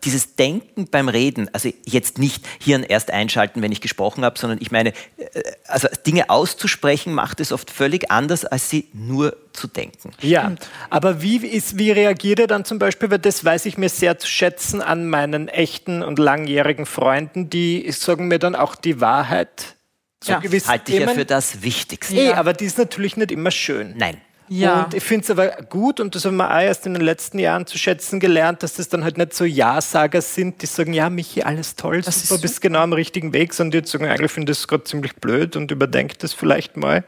dieses 0.07 0.35
Denken 0.35 0.87
beim 0.87 1.09
Reden, 1.09 1.49
also 1.51 1.69
jetzt 1.83 2.17
nicht 2.17 2.47
Hirn 2.63 2.83
erst 2.83 3.11
einschalten, 3.11 3.61
wenn 3.61 3.73
ich 3.73 3.81
gesprochen 3.81 4.23
habe, 4.23 4.39
sondern 4.39 4.57
ich 4.61 4.71
meine, 4.71 4.93
äh, 5.17 5.41
also 5.67 5.89
Dinge 6.05 6.29
auszusprechen 6.29 7.13
macht 7.13 7.41
es 7.41 7.51
oft 7.51 7.69
völlig 7.69 8.09
anders, 8.09 8.45
als 8.45 8.69
sie 8.69 8.87
nur 8.93 9.35
zu 9.51 9.67
denken. 9.67 10.13
Ja, 10.21 10.55
aber 10.89 11.21
wie, 11.21 11.35
ist, 11.45 11.77
wie 11.77 11.91
reagiert 11.91 12.39
ihr 12.39 12.47
dann 12.47 12.63
zum 12.63 12.79
Beispiel, 12.79 13.11
weil 13.11 13.19
das 13.19 13.43
weiß 13.43 13.65
ich 13.65 13.77
mir 13.77 13.89
sehr 13.89 14.17
zu 14.17 14.29
schätzen 14.29 14.81
an 14.81 15.09
meinen 15.09 15.49
echten 15.49 16.01
und 16.03 16.19
langjährigen 16.19 16.85
Freunden, 16.85 17.49
die 17.49 17.91
sagen 17.91 18.29
mir 18.29 18.39
dann 18.39 18.55
auch 18.55 18.75
die 18.75 19.01
Wahrheit. 19.01 19.75
Zu 20.21 20.31
ja. 20.31 20.41
Halte 20.41 20.93
ich 20.93 20.99
ja 20.99 21.07
für 21.09 21.25
das 21.25 21.63
Wichtigste. 21.63 22.15
Eh, 22.15 22.31
aber 22.31 22.53
die 22.53 22.65
ist 22.65 22.77
natürlich 22.77 23.17
nicht 23.17 23.33
immer 23.33 23.51
schön. 23.51 23.93
Nein. 23.97 24.21
Ja. 24.49 24.83
Und 24.83 24.93
ich 24.93 25.03
finde 25.03 25.23
es 25.23 25.29
aber 25.29 25.49
gut, 25.69 25.99
und 25.99 26.15
das 26.15 26.25
haben 26.25 26.37
wir 26.37 26.49
auch 26.49 26.61
erst 26.61 26.85
in 26.85 26.93
den 26.93 27.03
letzten 27.03 27.39
Jahren 27.39 27.65
zu 27.65 27.77
schätzen 27.77 28.19
gelernt, 28.19 28.63
dass 28.63 28.75
das 28.75 28.89
dann 28.89 29.03
halt 29.03 29.17
nicht 29.17 29.33
so 29.33 29.43
Ja-Sager 29.43 30.21
sind, 30.21 30.61
die 30.61 30.65
sagen, 30.65 30.93
ja, 30.93 31.09
Michi, 31.09 31.43
alles 31.43 31.75
toll, 31.75 32.01
das 32.01 32.27
super, 32.27 32.41
bist 32.41 32.61
genau 32.61 32.79
am 32.79 32.93
richtigen 32.93 33.33
Weg, 33.33 33.53
sondern 33.53 33.81
die 33.81 33.87
sagen, 33.87 34.05
eigentlich 34.05 34.31
finde 34.31 34.51
ich 34.51 34.59
das 34.59 34.67
gerade 34.67 34.85
ziemlich 34.85 35.15
blöd 35.15 35.55
und 35.55 35.71
überdenkt 35.71 36.23
das 36.23 36.33
vielleicht 36.33 36.77
mal. 36.77 37.03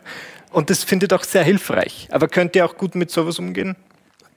Und 0.52 0.70
das 0.70 0.84
findet 0.84 1.14
auch 1.14 1.24
sehr 1.24 1.44
hilfreich. 1.44 2.08
Aber 2.12 2.28
könnt 2.28 2.56
ihr 2.56 2.66
auch 2.66 2.76
gut 2.76 2.96
mit 2.96 3.12
sowas 3.12 3.40
umgehen? 3.40 3.76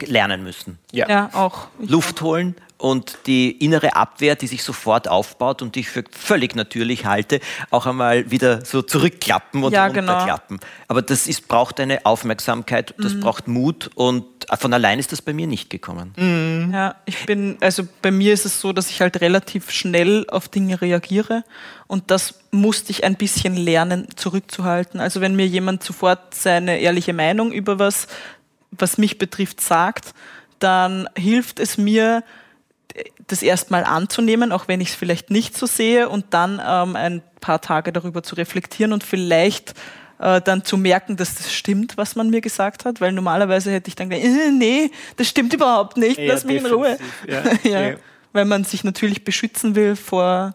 Lernen 0.06 0.42
müssen. 0.42 0.78
Ja, 0.92 1.08
ja 1.08 1.30
auch. 1.32 1.68
Luft 1.78 2.20
holen 2.20 2.56
und 2.82 3.18
die 3.26 3.52
innere 3.52 3.94
Abwehr, 3.94 4.34
die 4.34 4.48
sich 4.48 4.64
sofort 4.64 5.06
aufbaut 5.06 5.62
und 5.62 5.76
die 5.76 5.80
ich 5.80 5.88
für 5.88 6.02
völlig 6.10 6.56
natürlich 6.56 7.06
halte, 7.06 7.38
auch 7.70 7.86
einmal 7.86 8.28
wieder 8.32 8.64
so 8.64 8.82
zurückklappen 8.82 9.62
und 9.62 9.72
ja, 9.72 9.86
genau. 9.86 10.12
runterklappen. 10.12 10.56
Genau. 10.56 10.72
Aber 10.88 11.00
das 11.00 11.28
ist, 11.28 11.46
braucht 11.46 11.78
eine 11.78 12.04
Aufmerksamkeit, 12.04 12.92
das 12.98 13.14
mhm. 13.14 13.20
braucht 13.20 13.46
Mut 13.46 13.88
und 13.94 14.24
von 14.58 14.72
allein 14.72 14.98
ist 14.98 15.12
das 15.12 15.22
bei 15.22 15.32
mir 15.32 15.46
nicht 15.46 15.70
gekommen. 15.70 16.12
Mhm. 16.16 16.72
Ja, 16.74 16.96
ich 17.04 17.24
bin, 17.24 17.56
also 17.60 17.84
bei 18.02 18.10
mir 18.10 18.34
ist 18.34 18.46
es 18.46 18.60
so, 18.60 18.72
dass 18.72 18.90
ich 18.90 19.00
halt 19.00 19.20
relativ 19.20 19.70
schnell 19.70 20.26
auf 20.28 20.48
Dinge 20.48 20.80
reagiere 20.80 21.44
und 21.86 22.10
das 22.10 22.40
musste 22.50 22.90
ich 22.90 23.04
ein 23.04 23.14
bisschen 23.14 23.54
lernen 23.54 24.08
zurückzuhalten. 24.16 24.98
Also 24.98 25.20
wenn 25.20 25.36
mir 25.36 25.46
jemand 25.46 25.84
sofort 25.84 26.34
seine 26.34 26.80
ehrliche 26.80 27.12
Meinung 27.12 27.52
über 27.52 27.78
was, 27.78 28.08
was 28.72 28.98
mich 28.98 29.18
betrifft, 29.18 29.60
sagt, 29.60 30.14
dann 30.58 31.08
hilft 31.16 31.60
es 31.60 31.78
mir, 31.78 32.24
das 33.26 33.42
erstmal 33.42 33.84
anzunehmen, 33.84 34.52
auch 34.52 34.68
wenn 34.68 34.80
ich 34.80 34.90
es 34.90 34.94
vielleicht 34.94 35.30
nicht 35.30 35.56
so 35.56 35.66
sehe, 35.66 36.08
und 36.08 36.26
dann 36.30 36.60
ähm, 36.64 36.96
ein 36.96 37.22
paar 37.40 37.60
Tage 37.60 37.92
darüber 37.92 38.22
zu 38.22 38.34
reflektieren 38.34 38.92
und 38.92 39.04
vielleicht 39.04 39.74
äh, 40.18 40.40
dann 40.40 40.64
zu 40.64 40.76
merken, 40.76 41.16
dass 41.16 41.34
das 41.34 41.52
stimmt, 41.52 41.96
was 41.96 42.16
man 42.16 42.30
mir 42.30 42.40
gesagt 42.40 42.84
hat, 42.84 43.00
weil 43.00 43.12
normalerweise 43.12 43.70
hätte 43.70 43.88
ich 43.88 43.96
dann 43.96 44.10
gedacht, 44.10 44.26
äh, 44.26 44.50
nee, 44.50 44.90
das 45.16 45.28
stimmt 45.28 45.52
überhaupt 45.52 45.96
nicht, 45.96 46.18
lass 46.18 46.44
mich 46.44 46.58
in 46.58 46.66
Ruhe. 46.66 46.98
Ja, 47.26 47.42
ja, 47.70 47.80
ja. 47.90 47.96
Weil 48.32 48.44
man 48.44 48.64
sich 48.64 48.84
natürlich 48.84 49.24
beschützen 49.24 49.74
will 49.74 49.96
vor 49.96 50.54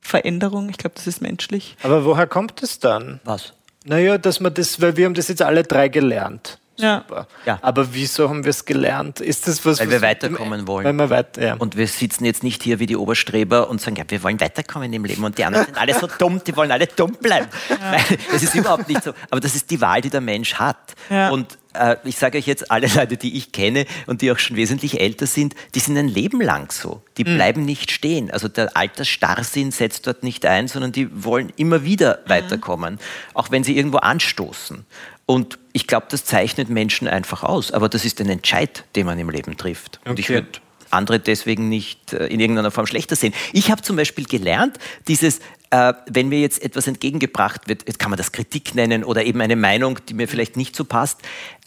Veränderung. 0.00 0.68
Ich 0.68 0.78
glaube, 0.78 0.94
das 0.94 1.06
ist 1.06 1.20
menschlich. 1.20 1.76
Aber 1.82 2.04
woher 2.04 2.26
kommt 2.26 2.62
es 2.62 2.78
dann? 2.78 3.20
Was? 3.24 3.52
Naja, 3.84 4.18
dass 4.18 4.40
man 4.40 4.54
das, 4.54 4.80
weil 4.80 4.96
wir 4.96 5.06
haben 5.06 5.14
das 5.14 5.28
jetzt 5.28 5.42
alle 5.42 5.62
drei 5.64 5.88
gelernt. 5.88 6.58
Ja. 6.78 7.04
ja. 7.44 7.58
Aber 7.62 7.94
wieso 7.94 8.28
haben 8.28 8.44
wir 8.44 8.50
es 8.50 8.64
gelernt? 8.64 9.20
Ist 9.20 9.48
das 9.48 9.64
was? 9.64 9.80
Weil 9.80 9.90
wir 9.90 10.02
weiterkommen 10.02 10.66
wollen. 10.66 10.84
Weil 10.84 10.92
wir 10.92 11.10
weiter, 11.10 11.42
ja. 11.42 11.54
Und 11.54 11.76
wir 11.76 11.86
sitzen 11.86 12.24
jetzt 12.24 12.42
nicht 12.42 12.62
hier 12.62 12.78
wie 12.78 12.86
die 12.86 12.96
Oberstreber 12.96 13.68
und 13.68 13.80
sagen, 13.80 13.96
ja, 13.96 14.04
wir 14.08 14.22
wollen 14.22 14.40
weiterkommen 14.40 14.92
im 14.92 15.04
Leben 15.04 15.24
und 15.24 15.38
die 15.38 15.44
anderen 15.44 15.66
sind 15.66 15.78
alle 15.78 15.94
so 15.94 16.06
dumm, 16.18 16.42
die 16.46 16.56
wollen 16.56 16.70
alle 16.70 16.86
dumm 16.86 17.16
bleiben. 17.20 17.48
Ja. 17.68 17.98
Das 18.30 18.42
ist 18.42 18.54
überhaupt 18.54 18.88
nicht 18.88 19.02
so. 19.02 19.12
Aber 19.30 19.40
das 19.40 19.54
ist 19.54 19.70
die 19.70 19.80
Wahl, 19.80 20.00
die 20.00 20.10
der 20.10 20.20
Mensch 20.20 20.54
hat. 20.54 20.94
Ja. 21.10 21.30
Und 21.30 21.58
äh, 21.78 21.96
ich 22.04 22.16
sage 22.16 22.38
euch 22.38 22.46
jetzt, 22.46 22.70
alle 22.70 22.88
Leute, 22.88 23.16
die 23.16 23.36
ich 23.36 23.52
kenne 23.52 23.86
und 24.06 24.22
die 24.22 24.30
auch 24.30 24.38
schon 24.38 24.56
wesentlich 24.56 25.00
älter 25.00 25.26
sind, 25.26 25.54
die 25.74 25.80
sind 25.80 25.96
ein 25.96 26.08
Leben 26.08 26.40
lang 26.40 26.72
so. 26.72 27.02
Die 27.16 27.24
mhm. 27.24 27.36
bleiben 27.36 27.64
nicht 27.64 27.90
stehen. 27.90 28.30
Also 28.30 28.48
der 28.48 28.76
Altersstarrsinn 28.76 29.70
setzt 29.70 30.06
dort 30.06 30.22
nicht 30.22 30.46
ein, 30.46 30.68
sondern 30.68 30.92
die 30.92 31.24
wollen 31.24 31.52
immer 31.56 31.84
wieder 31.84 32.20
mhm. 32.24 32.30
weiterkommen, 32.30 32.98
auch 33.34 33.50
wenn 33.50 33.64
sie 33.64 33.76
irgendwo 33.76 33.98
anstoßen. 33.98 34.86
Und 35.26 35.58
ich 35.72 35.86
glaube, 35.86 36.06
das 36.08 36.24
zeichnet 36.24 36.70
Menschen 36.70 37.08
einfach 37.08 37.42
aus. 37.42 37.72
Aber 37.72 37.88
das 37.88 38.04
ist 38.04 38.20
ein 38.20 38.28
Entscheid, 38.28 38.84
den 38.94 39.06
man 39.06 39.18
im 39.18 39.28
Leben 39.28 39.56
trifft. 39.56 39.98
Okay. 40.00 40.10
Und 40.10 40.18
ich 40.20 40.28
würde 40.28 40.48
andere 40.90 41.18
deswegen 41.18 41.68
nicht 41.68 42.12
äh, 42.12 42.26
in 42.26 42.40
irgendeiner 42.40 42.70
Form 42.70 42.86
schlechter 42.86 43.16
sehen. 43.16 43.34
Ich 43.52 43.70
habe 43.70 43.82
zum 43.82 43.96
Beispiel 43.96 44.24
gelernt, 44.24 44.78
dieses, 45.08 45.40
äh, 45.70 45.94
wenn 46.08 46.28
mir 46.28 46.40
jetzt 46.40 46.62
etwas 46.62 46.86
entgegengebracht 46.86 47.68
wird, 47.68 47.82
jetzt 47.86 47.98
kann 47.98 48.10
man 48.10 48.18
das 48.18 48.30
Kritik 48.30 48.74
nennen 48.74 49.04
oder 49.04 49.24
eben 49.24 49.40
eine 49.40 49.56
Meinung, 49.56 49.98
die 50.08 50.14
mir 50.14 50.28
vielleicht 50.28 50.56
nicht 50.56 50.76
so 50.76 50.84
passt, 50.84 51.18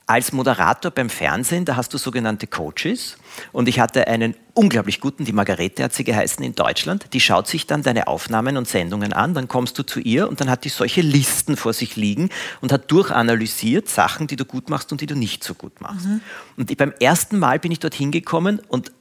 als 0.09 0.31
Moderator 0.31 0.89
beim 0.89 1.07
Fernsehen, 1.07 1.65
da 1.65 1.75
hast 1.75 1.93
du 1.93 1.99
sogenannte 1.99 2.47
Coaches. 2.47 3.17
Und 3.51 3.69
ich 3.69 3.79
hatte 3.79 4.07
einen 4.07 4.33
unglaublich 4.55 5.01
guten, 5.01 5.23
die 5.23 5.33
Margarete 5.33 5.83
hat 5.83 5.93
sie 5.93 6.03
geheißen 6.03 6.43
in 6.43 6.55
Deutschland, 6.55 7.13
die 7.13 7.21
schaut 7.21 7.47
sich 7.47 7.67
dann 7.67 7.83
deine 7.83 8.07
Aufnahmen 8.07 8.57
und 8.57 8.67
Sendungen 8.67 9.13
an, 9.13 9.35
dann 9.35 9.47
kommst 9.47 9.77
du 9.77 9.83
zu 9.83 9.99
ihr 9.99 10.27
und 10.27 10.41
dann 10.41 10.49
hat 10.49 10.65
die 10.65 10.69
solche 10.69 11.01
Listen 11.01 11.55
vor 11.55 11.73
sich 11.73 11.95
liegen 11.95 12.29
und 12.59 12.71
hat 12.71 12.89
durchanalysiert 12.91 13.87
Sachen, 13.87 14.25
die 14.25 14.35
du 14.35 14.45
gut 14.45 14.71
machst 14.71 14.91
und 14.91 14.99
die 14.99 15.05
du 15.05 15.15
nicht 15.15 15.43
so 15.43 15.53
gut 15.53 15.79
machst. 15.79 16.07
Mhm. 16.07 16.21
Und 16.57 16.75
beim 16.75 16.91
ersten 16.99 17.37
Mal 17.37 17.59
bin 17.59 17.71
ich 17.71 17.79
dorthin 17.79 18.09
gekommen 18.09 18.61
und 18.67 18.91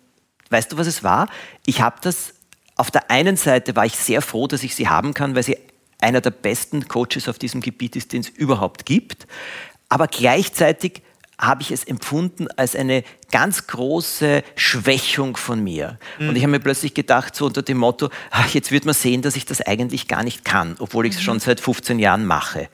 weißt 0.50 0.72
du, 0.72 0.76
was 0.76 0.86
es 0.86 1.02
war? 1.02 1.30
Ich 1.64 1.80
habe 1.80 1.96
das, 2.02 2.34
auf 2.76 2.90
der 2.90 3.10
einen 3.10 3.38
Seite 3.38 3.76
war 3.76 3.86
ich 3.86 3.96
sehr 3.96 4.20
froh, 4.20 4.46
dass 4.46 4.62
ich 4.62 4.74
sie 4.74 4.88
haben 4.88 5.14
kann, 5.14 5.34
weil 5.34 5.42
sie 5.42 5.56
einer 6.00 6.20
der 6.20 6.30
besten 6.30 6.86
Coaches 6.86 7.28
auf 7.28 7.38
diesem 7.38 7.62
Gebiet 7.62 7.96
ist, 7.96 8.12
den 8.12 8.20
es 8.20 8.28
überhaupt 8.28 8.84
gibt. 8.84 9.26
Aber 9.88 10.06
gleichzeitig 10.06 11.02
habe 11.40 11.62
ich 11.62 11.70
es 11.70 11.84
empfunden 11.84 12.48
als 12.56 12.74
eine 12.74 13.04
ganz 13.30 13.68
große 13.68 14.42
Schwächung 14.56 15.36
von 15.36 15.62
mir. 15.62 15.98
Mhm. 16.18 16.30
Und 16.30 16.36
ich 16.36 16.42
habe 16.42 16.50
mir 16.50 16.60
plötzlich 16.60 16.94
gedacht, 16.94 17.36
so 17.36 17.46
unter 17.46 17.62
dem 17.62 17.78
Motto, 17.78 18.08
ach, 18.30 18.48
jetzt 18.54 18.72
wird 18.72 18.84
man 18.84 18.94
sehen, 18.94 19.22
dass 19.22 19.36
ich 19.36 19.46
das 19.46 19.60
eigentlich 19.60 20.08
gar 20.08 20.24
nicht 20.24 20.44
kann, 20.44 20.76
obwohl 20.80 21.06
ich 21.06 21.14
es 21.14 21.20
mhm. 21.20 21.24
schon 21.24 21.40
seit 21.40 21.60
15 21.60 22.00
Jahren 22.00 22.26
mache. 22.26 22.68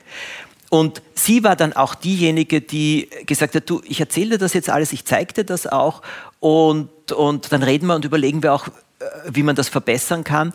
Und 0.69 1.03
sie 1.13 1.43
war 1.43 1.55
dann 1.55 1.73
auch 1.73 1.93
diejenige, 1.93 2.59
die 2.59 3.07
gesagt 3.27 3.53
hat, 3.53 3.69
du, 3.69 3.81
ich 3.85 3.99
erzähle 3.99 4.31
dir 4.31 4.37
das 4.39 4.53
jetzt 4.53 4.69
alles, 4.69 4.93
ich 4.93 5.05
zeige 5.05 5.33
dir 5.33 5.43
das 5.43 5.67
auch 5.67 6.01
und, 6.39 7.11
und 7.11 7.51
dann 7.51 7.61
reden 7.61 7.85
wir 7.85 7.95
und 7.95 8.03
überlegen 8.03 8.41
wir 8.41 8.51
auch, 8.51 8.67
äh, 8.67 9.05
wie 9.29 9.43
man 9.43 9.55
das 9.55 9.69
verbessern 9.69 10.23
kann 10.23 10.53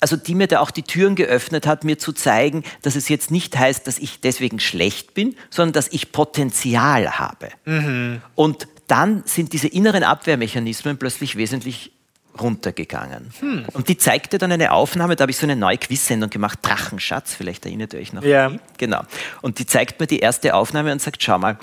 also 0.00 0.16
die 0.16 0.34
mir 0.34 0.46
da 0.46 0.60
auch 0.60 0.70
die 0.70 0.82
Türen 0.82 1.14
geöffnet 1.14 1.66
hat, 1.66 1.84
mir 1.84 1.98
zu 1.98 2.12
zeigen, 2.12 2.64
dass 2.82 2.96
es 2.96 3.08
jetzt 3.08 3.30
nicht 3.30 3.58
heißt, 3.58 3.86
dass 3.86 3.98
ich 3.98 4.20
deswegen 4.20 4.60
schlecht 4.60 5.14
bin, 5.14 5.36
sondern 5.50 5.72
dass 5.72 5.88
ich 5.88 6.12
Potenzial 6.12 7.18
habe. 7.18 7.48
Mhm. 7.64 8.22
Und 8.34 8.68
dann 8.86 9.22
sind 9.26 9.52
diese 9.52 9.68
inneren 9.68 10.02
Abwehrmechanismen 10.02 10.98
plötzlich 10.98 11.36
wesentlich 11.36 11.92
runtergegangen. 12.40 13.30
Hm. 13.40 13.66
Und 13.72 13.88
die 13.88 13.98
zeigte 13.98 14.38
dann 14.38 14.52
eine 14.52 14.72
Aufnahme, 14.72 15.16
da 15.16 15.22
habe 15.22 15.30
ich 15.30 15.36
so 15.36 15.44
eine 15.46 15.56
neue 15.56 15.76
Quiz-Sendung 15.76 16.30
gemacht, 16.30 16.60
Drachenschatz, 16.62 17.34
vielleicht 17.34 17.66
erinnert 17.66 17.92
ihr 17.92 18.00
euch 18.00 18.12
noch. 18.12 18.22
Ja. 18.22 18.52
Genau. 18.76 19.02
Und 19.42 19.58
die 19.58 19.66
zeigt 19.66 20.00
mir 20.00 20.06
die 20.06 20.20
erste 20.20 20.54
Aufnahme 20.54 20.92
und 20.92 21.02
sagt, 21.02 21.22
schau 21.22 21.38
mal, 21.38 21.58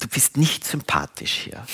du 0.00 0.08
bist 0.08 0.36
nicht 0.36 0.64
sympathisch 0.64 1.32
hier. 1.44 1.64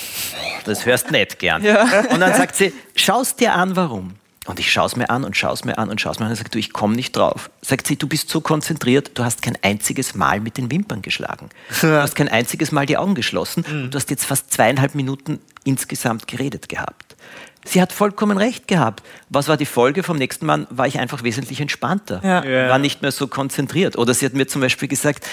Das 0.65 0.85
hörst 0.85 1.11
nicht 1.11 1.39
gern. 1.39 1.63
Ja. 1.63 2.05
Und 2.11 2.19
dann 2.19 2.33
sagt 2.35 2.55
sie, 2.55 2.73
schaust 2.95 3.39
dir 3.39 3.53
an, 3.53 3.75
warum. 3.75 4.13
Und 4.51 4.59
ich 4.59 4.71
schaue 4.71 4.85
es 4.85 4.97
mir 4.97 5.09
an 5.09 5.23
und 5.23 5.37
schaue 5.37 5.53
es 5.53 5.63
mir 5.63 5.77
an 5.77 5.89
und 5.89 6.01
schaue 6.01 6.11
es 6.11 6.19
mir 6.19 6.25
an 6.25 6.31
und 6.31 6.37
sage, 6.37 6.49
du, 6.49 6.59
ich 6.59 6.73
komme 6.73 6.93
nicht 6.95 7.15
drauf. 7.15 7.49
Sagt 7.61 7.87
sie, 7.87 7.95
du 7.95 8.05
bist 8.05 8.29
so 8.29 8.41
konzentriert, 8.41 9.11
du 9.13 9.23
hast 9.23 9.41
kein 9.41 9.57
einziges 9.61 10.13
Mal 10.13 10.41
mit 10.41 10.57
den 10.57 10.69
Wimpern 10.69 11.01
geschlagen. 11.01 11.49
Du 11.81 12.01
hast 12.01 12.15
kein 12.15 12.27
einziges 12.27 12.71
Mal 12.71 12.85
die 12.85 12.97
Augen 12.97 13.15
geschlossen. 13.15 13.65
Mhm. 13.67 13.91
Du 13.91 13.95
hast 13.97 14.09
jetzt 14.09 14.25
fast 14.25 14.51
zweieinhalb 14.51 14.93
Minuten 14.93 15.39
insgesamt 15.63 16.27
geredet 16.27 16.69
gehabt. 16.69 17.15
Sie 17.63 17.81
hat 17.81 17.93
vollkommen 17.93 18.37
recht 18.37 18.67
gehabt. 18.67 19.03
Was 19.29 19.47
war 19.47 19.55
die 19.55 19.65
Folge? 19.65 20.03
Vom 20.03 20.17
nächsten 20.17 20.45
Mal 20.45 20.67
war 20.69 20.87
ich 20.87 20.99
einfach 20.99 21.23
wesentlich 21.23 21.61
entspannter, 21.61 22.21
ja. 22.23 22.69
war 22.69 22.79
nicht 22.79 23.01
mehr 23.01 23.11
so 23.11 23.27
konzentriert. 23.27 23.97
Oder 23.97 24.13
sie 24.13 24.25
hat 24.25 24.33
mir 24.33 24.47
zum 24.47 24.61
Beispiel 24.61 24.87
gesagt, 24.87 25.25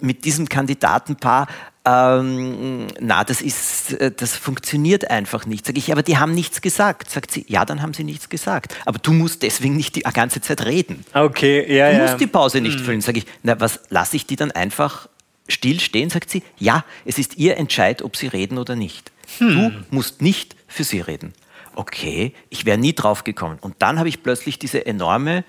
mit 0.00 0.24
diesem 0.24 0.48
Kandidatenpaar 0.48 1.46
ähm, 1.86 2.86
na, 2.98 3.24
das 3.24 3.42
ist, 3.42 3.92
äh, 4.00 4.10
das 4.10 4.34
funktioniert 4.36 5.10
einfach 5.10 5.44
nicht. 5.44 5.66
Sag 5.66 5.76
ich, 5.76 5.92
aber 5.92 6.02
die 6.02 6.16
haben 6.16 6.34
nichts 6.34 6.62
gesagt. 6.62 7.10
Sagt 7.10 7.30
sie, 7.30 7.44
ja, 7.46 7.66
dann 7.66 7.82
haben 7.82 7.92
sie 7.92 8.04
nichts 8.04 8.30
gesagt. 8.30 8.74
Aber 8.86 8.98
du 8.98 9.12
musst 9.12 9.42
deswegen 9.42 9.76
nicht 9.76 9.96
die 9.96 10.00
ganze 10.00 10.40
Zeit 10.40 10.64
reden. 10.64 11.04
Okay, 11.12 11.60
ja, 11.74 11.90
Du 11.90 11.96
ja. 11.96 12.02
musst 12.04 12.20
die 12.20 12.26
Pause 12.26 12.62
nicht 12.62 12.78
hm. 12.78 12.84
füllen. 12.84 13.00
Sag 13.02 13.18
ich, 13.18 13.26
na, 13.42 13.60
was, 13.60 13.80
lasse 13.90 14.16
ich 14.16 14.26
die 14.26 14.36
dann 14.36 14.50
einfach 14.50 15.08
still 15.46 15.78
stehen? 15.78 16.08
Sagt 16.08 16.30
sie, 16.30 16.42
ja, 16.58 16.84
es 17.04 17.18
ist 17.18 17.36
ihr 17.36 17.58
Entscheid, 17.58 18.00
ob 18.00 18.16
sie 18.16 18.28
reden 18.28 18.56
oder 18.56 18.76
nicht. 18.76 19.12
Hm. 19.36 19.48
Du 19.90 19.94
musst 19.94 20.22
nicht 20.22 20.56
für 20.66 20.84
sie 20.84 21.00
reden. 21.00 21.34
Okay, 21.74 22.32
ich 22.48 22.64
wäre 22.64 22.78
nie 22.78 22.94
drauf 22.94 23.24
gekommen. 23.24 23.58
Und 23.60 23.74
dann 23.80 23.98
habe 23.98 24.08
ich 24.08 24.22
plötzlich 24.22 24.58
diese 24.58 24.86
enorme 24.86 25.44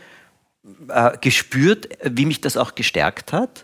äh, 0.89 1.17
gespürt, 1.21 1.87
wie 2.03 2.25
mich 2.25 2.41
das 2.41 2.57
auch 2.57 2.75
gestärkt 2.75 3.31
hat. 3.31 3.63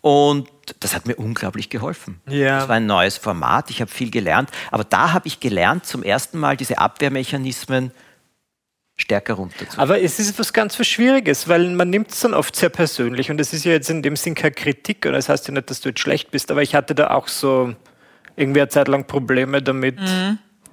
Und 0.00 0.48
das 0.80 0.94
hat 0.94 1.06
mir 1.06 1.16
unglaublich 1.16 1.68
geholfen. 1.68 2.20
Ja. 2.28 2.60
Das 2.60 2.68
war 2.68 2.76
ein 2.76 2.86
neues 2.86 3.18
Format, 3.18 3.70
ich 3.70 3.80
habe 3.80 3.90
viel 3.90 4.10
gelernt. 4.10 4.50
Aber 4.70 4.84
da 4.84 5.12
habe 5.12 5.28
ich 5.28 5.40
gelernt, 5.40 5.84
zum 5.84 6.02
ersten 6.02 6.38
Mal 6.38 6.56
diese 6.56 6.78
Abwehrmechanismen 6.78 7.92
stärker 8.96 9.34
runterzunehmen. 9.34 9.78
Aber 9.78 10.00
es 10.00 10.18
ist 10.18 10.30
etwas 10.30 10.52
ganz 10.52 10.78
was 10.78 10.86
Schwieriges, 10.86 11.48
weil 11.48 11.70
man 11.70 11.90
nimmt 11.90 12.12
es 12.12 12.20
dann 12.20 12.34
oft 12.34 12.54
sehr 12.54 12.68
persönlich 12.68 13.30
und 13.30 13.40
es 13.40 13.52
ist 13.52 13.64
ja 13.64 13.72
jetzt 13.72 13.88
in 13.90 14.02
dem 14.02 14.14
Sinn 14.16 14.34
keine 14.34 14.52
Kritik 14.52 15.06
und 15.06 15.12
das 15.12 15.28
heißt 15.28 15.48
ja 15.48 15.54
nicht, 15.54 15.70
dass 15.70 15.80
du 15.80 15.88
jetzt 15.88 16.00
schlecht 16.00 16.30
bist, 16.30 16.50
aber 16.50 16.62
ich 16.62 16.74
hatte 16.74 16.94
da 16.94 17.10
auch 17.10 17.28
so 17.28 17.74
irgendwie 18.36 18.60
eine 18.60 18.68
Zeit 18.68 18.88
lang 18.88 19.06
Probleme 19.06 19.62
damit. 19.62 19.98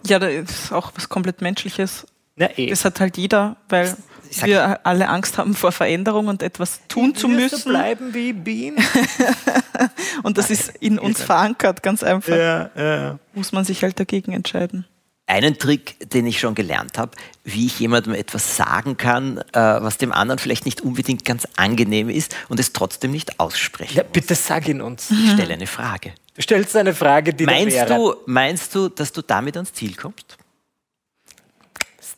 Ja, 0.05 0.19
das 0.19 0.33
ist 0.33 0.71
auch 0.73 0.91
was 0.95 1.09
komplett 1.09 1.41
Menschliches. 1.41 2.05
Na, 2.35 2.49
eh. 2.57 2.69
Das 2.69 2.85
hat 2.85 2.99
halt 2.99 3.17
jeder, 3.17 3.57
weil 3.69 3.95
sag- 4.31 4.47
wir 4.47 4.85
alle 4.85 5.09
Angst 5.09 5.37
haben 5.37 5.53
vor 5.53 5.71
Veränderung 5.71 6.27
und 6.27 6.41
etwas 6.43 6.81
tun 6.87 7.15
zu 7.15 7.27
müssen. 7.27 7.69
bleiben 7.69 8.13
wie 8.13 8.33
Bean? 8.33 8.75
Und 10.23 10.37
das 10.37 10.49
ist 10.49 10.69
in 10.79 10.97
uns 10.99 11.21
verankert, 11.21 11.83
ganz 11.83 12.03
einfach. 12.03 12.35
ja, 12.35 12.69
ja. 12.75 13.19
Muss 13.33 13.51
man 13.51 13.63
sich 13.63 13.83
halt 13.83 13.99
dagegen 13.99 14.33
entscheiden. 14.33 14.85
Einen 15.27 15.57
Trick, 15.59 16.09
den 16.11 16.25
ich 16.25 16.39
schon 16.39 16.55
gelernt 16.55 16.97
habe, 16.97 17.11
wie 17.43 17.65
ich 17.65 17.79
jemandem 17.79 18.13
etwas 18.13 18.55
sagen 18.55 18.95
kann, 18.97 19.39
äh, 19.51 19.59
was 19.59 19.97
dem 19.97 20.13
anderen 20.13 20.39
vielleicht 20.39 20.65
nicht 20.65 20.81
unbedingt 20.81 21.25
ganz 21.25 21.45
angenehm 21.57 22.09
ist 22.09 22.35
und 22.47 22.59
es 22.59 22.71
trotzdem 22.73 23.11
nicht 23.11 23.39
aussprechen. 23.39 23.97
ja, 23.97 24.03
bitte 24.03 24.35
sag 24.35 24.67
ihn 24.69 24.81
uns. 24.81 25.11
Ich 25.11 25.31
stelle 25.33 25.53
eine 25.53 25.67
Frage. 25.67 26.13
Du 26.35 26.41
stellst 26.41 26.75
eine 26.77 26.93
Frage, 26.95 27.33
die 27.33 27.45
Meinst 27.45 27.89
du, 27.89 28.15
meinst 28.25 28.73
du, 28.73 28.87
dass 28.89 29.11
du 29.11 29.21
damit 29.21 29.57
ans 29.57 29.73
Ziel 29.73 29.95
kommst? 29.95 30.37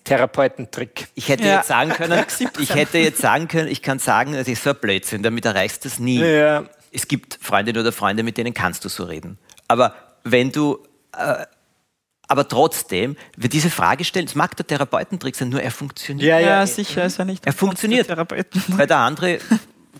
Therapeutentrick. 0.09 1.07
Ich 1.15 1.29
hätte 1.29 1.45
Ja. 1.45 1.57
jetzt 1.57 1.67
sagen 1.67 1.91
können, 1.91 2.23
ich 2.59 2.73
hätte 2.75 2.97
jetzt 2.97 3.21
sagen 3.21 3.47
können, 3.47 3.67
ich 3.69 3.81
kann 3.81 3.99
sagen, 3.99 4.33
das 4.33 4.47
ist 4.47 4.63
so 4.63 4.71
ein 4.71 4.75
Blödsinn, 4.81 5.23
damit 5.23 5.45
erreichst 5.45 5.83
du 5.85 5.89
es 5.89 5.99
nie. 5.99 6.19
Ja. 6.19 6.65
Es 6.91 7.07
gibt 7.07 7.37
Freundinnen 7.41 7.79
oder 7.81 7.91
Freunde, 7.91 8.23
mit 8.23 8.37
denen 8.37 8.53
kannst 8.53 8.83
du 8.85 8.89
so 8.89 9.03
reden. 9.03 9.37
Aber 9.67 9.93
wenn 10.23 10.51
du, 10.51 10.79
äh, 11.17 11.45
aber 12.27 12.47
trotzdem, 12.47 13.15
wer 13.37 13.49
diese 13.49 13.69
Frage 13.69 14.03
stellt, 14.03 14.29
es 14.29 14.35
mag 14.35 14.55
der 14.57 14.65
Therapeutentrick 14.67 15.35
sein, 15.35 15.49
nur 15.49 15.61
er 15.61 15.71
funktioniert. 15.71 16.27
Ja, 16.27 16.39
Ja, 16.39 16.47
ja. 16.59 16.67
sicher 16.67 17.05
ist 17.05 17.17
ja 17.17 17.25
nicht. 17.25 17.45
Er 17.45 17.53
funktioniert. 17.53 18.07
Therapeuten. 18.07 18.61
Weil 18.69 18.87
der 18.87 18.97
andere 18.97 19.39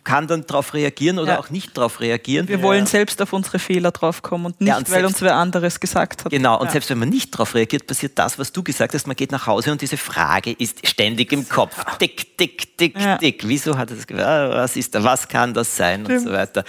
kann 0.04 0.28
dann 0.28 0.46
darauf 0.48 0.74
reagieren 0.74 1.20
oder 1.20 1.34
Ja. 1.34 1.40
auch 1.40 1.50
nicht 1.50 1.78
darauf 1.78 2.00
reagieren. 2.00 2.48
Wir 2.48 2.62
wollen 2.62 2.86
selbst 2.86 3.22
auf 3.22 3.34
unsere 3.34 3.60
Fehler 3.60 3.92
draufkommen 3.92 4.48
und 4.48 4.62
nicht, 4.62 4.70
Ja, 4.70 4.78
und 4.78 4.90
weil 4.90 5.02
selbst- 5.02 5.16
uns 5.16 5.22
wer 5.22 5.36
anderes 5.36 5.80
gesagt 5.80 6.26
hat. 6.26 6.32
Genau, 6.32 6.60
und 6.60 6.68
Ja. 6.68 6.72
selbst 6.74 6.90
wenn 6.90 7.00
man 7.00 7.10
nicht 7.10 7.34
darauf 7.34 7.56
reagiert, 7.56 7.88
passiert 7.88 8.18
das, 8.20 8.40
was 8.40 8.52
du 8.52 8.64
gesagt 8.64 8.94
hast. 8.94 9.08
Man 9.08 9.16
geht 9.16 9.32
nach 9.32 9.48
Hause 9.48 9.72
und 9.72 9.82
diese 9.82 9.98
Frage 9.98 10.52
ist 10.52 10.86
ständig 10.88 11.32
im 11.32 11.48
Kopf. 11.48 11.76
Tick, 11.98 12.38
tick, 12.38 12.78
tick, 12.78 13.00
Ja. 13.00 13.18
tick. 13.18 13.48
Wieso 13.48 13.78
hat 13.78 13.90
er 13.92 13.96
das 13.98 14.08
gemacht? 14.08 14.26
Was 14.26 14.76
ist 14.76 14.94
da? 14.96 15.04
Was 15.04 15.28
kann 15.28 15.54
das 15.54 15.76
sein? 15.76 16.06
Und 16.06 16.20
so 16.20 16.32
weiter. 16.32 16.64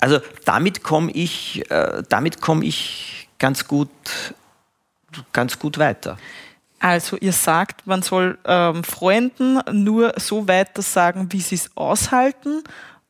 Also 0.00 0.20
damit 0.44 0.82
komme 0.82 1.10
ich, 1.12 1.68
äh, 1.70 2.02
damit 2.08 2.40
komme 2.40 2.64
ich 2.64 3.28
ganz 3.38 3.66
gut, 3.66 3.88
ganz 5.32 5.58
gut 5.58 5.78
weiter. 5.78 6.18
Also 6.80 7.16
ihr 7.16 7.32
sagt, 7.32 7.86
man 7.86 8.02
soll 8.02 8.38
ähm, 8.44 8.84
Freunden 8.84 9.58
nur 9.72 10.14
so 10.16 10.46
weiter 10.48 10.82
sagen, 10.82 11.28
wie 11.32 11.40
sie 11.40 11.56
es 11.56 11.70
aushalten. 11.76 12.62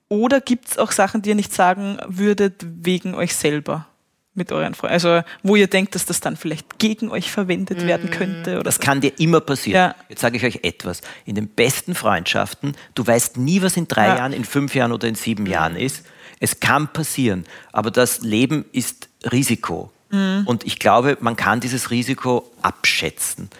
Oder 0.09 0.41
gibt 0.41 0.69
es 0.69 0.79
auch 0.79 0.91
Sachen, 0.93 1.21
die 1.23 1.29
ihr 1.31 1.35
nicht 1.35 1.53
sagen 1.53 1.99
würdet 2.07 2.65
wegen 2.65 3.15
euch 3.15 3.35
selber 3.35 3.87
mit 4.35 4.53
euren 4.53 4.75
Freunden? 4.75 4.95
Also 4.95 5.23
wo 5.43 5.55
ihr 5.55 5.67
denkt, 5.67 5.95
dass 5.95 6.07
das 6.07 6.21
dann 6.21 6.37
vielleicht 6.37 6.79
gegen 6.79 7.11
euch 7.11 7.31
verwendet 7.31 7.87
werden 7.87 8.09
könnte? 8.11 8.55
Oder 8.55 8.63
Das 8.63 8.77
so. 8.77 8.81
kann 8.83 9.03
dir 9.03 9.13
immer 9.21 9.41
passieren. 9.43 9.77
Ja. 9.91 9.95
Jetzt 10.09 10.23
sage 10.23 10.39
ich 10.39 10.45
euch 10.45 10.61
etwas. 10.63 11.03
In 11.27 11.35
den 11.35 11.49
besten 11.49 11.95
Freundschaften, 11.95 12.75
du 12.95 13.07
weißt 13.07 13.37
nie, 13.37 13.61
was 13.61 13.77
in 13.77 13.87
drei 13.87 14.07
Ja. 14.09 14.17
Jahren, 14.17 14.33
in 14.33 14.47
fünf 14.47 14.75
Jahren 14.75 14.93
oder 14.93 15.07
in 15.09 15.15
sieben 15.15 15.45
Jahren 15.45 15.77
ist. 15.77 16.07
Es 16.41 16.59
kann 16.61 16.89
passieren, 16.93 17.45
aber 17.73 17.91
das 17.91 18.21
Leben 18.23 18.65
ist 18.73 19.09
Risiko. 19.31 19.93
Mhm. 20.11 20.43
Und 20.47 20.65
ich 20.67 20.79
glaube, 20.79 21.17
man 21.21 21.37
kann 21.37 21.61
dieses 21.61 21.91
Risiko 21.91 22.51
abschätzen. 22.63 23.51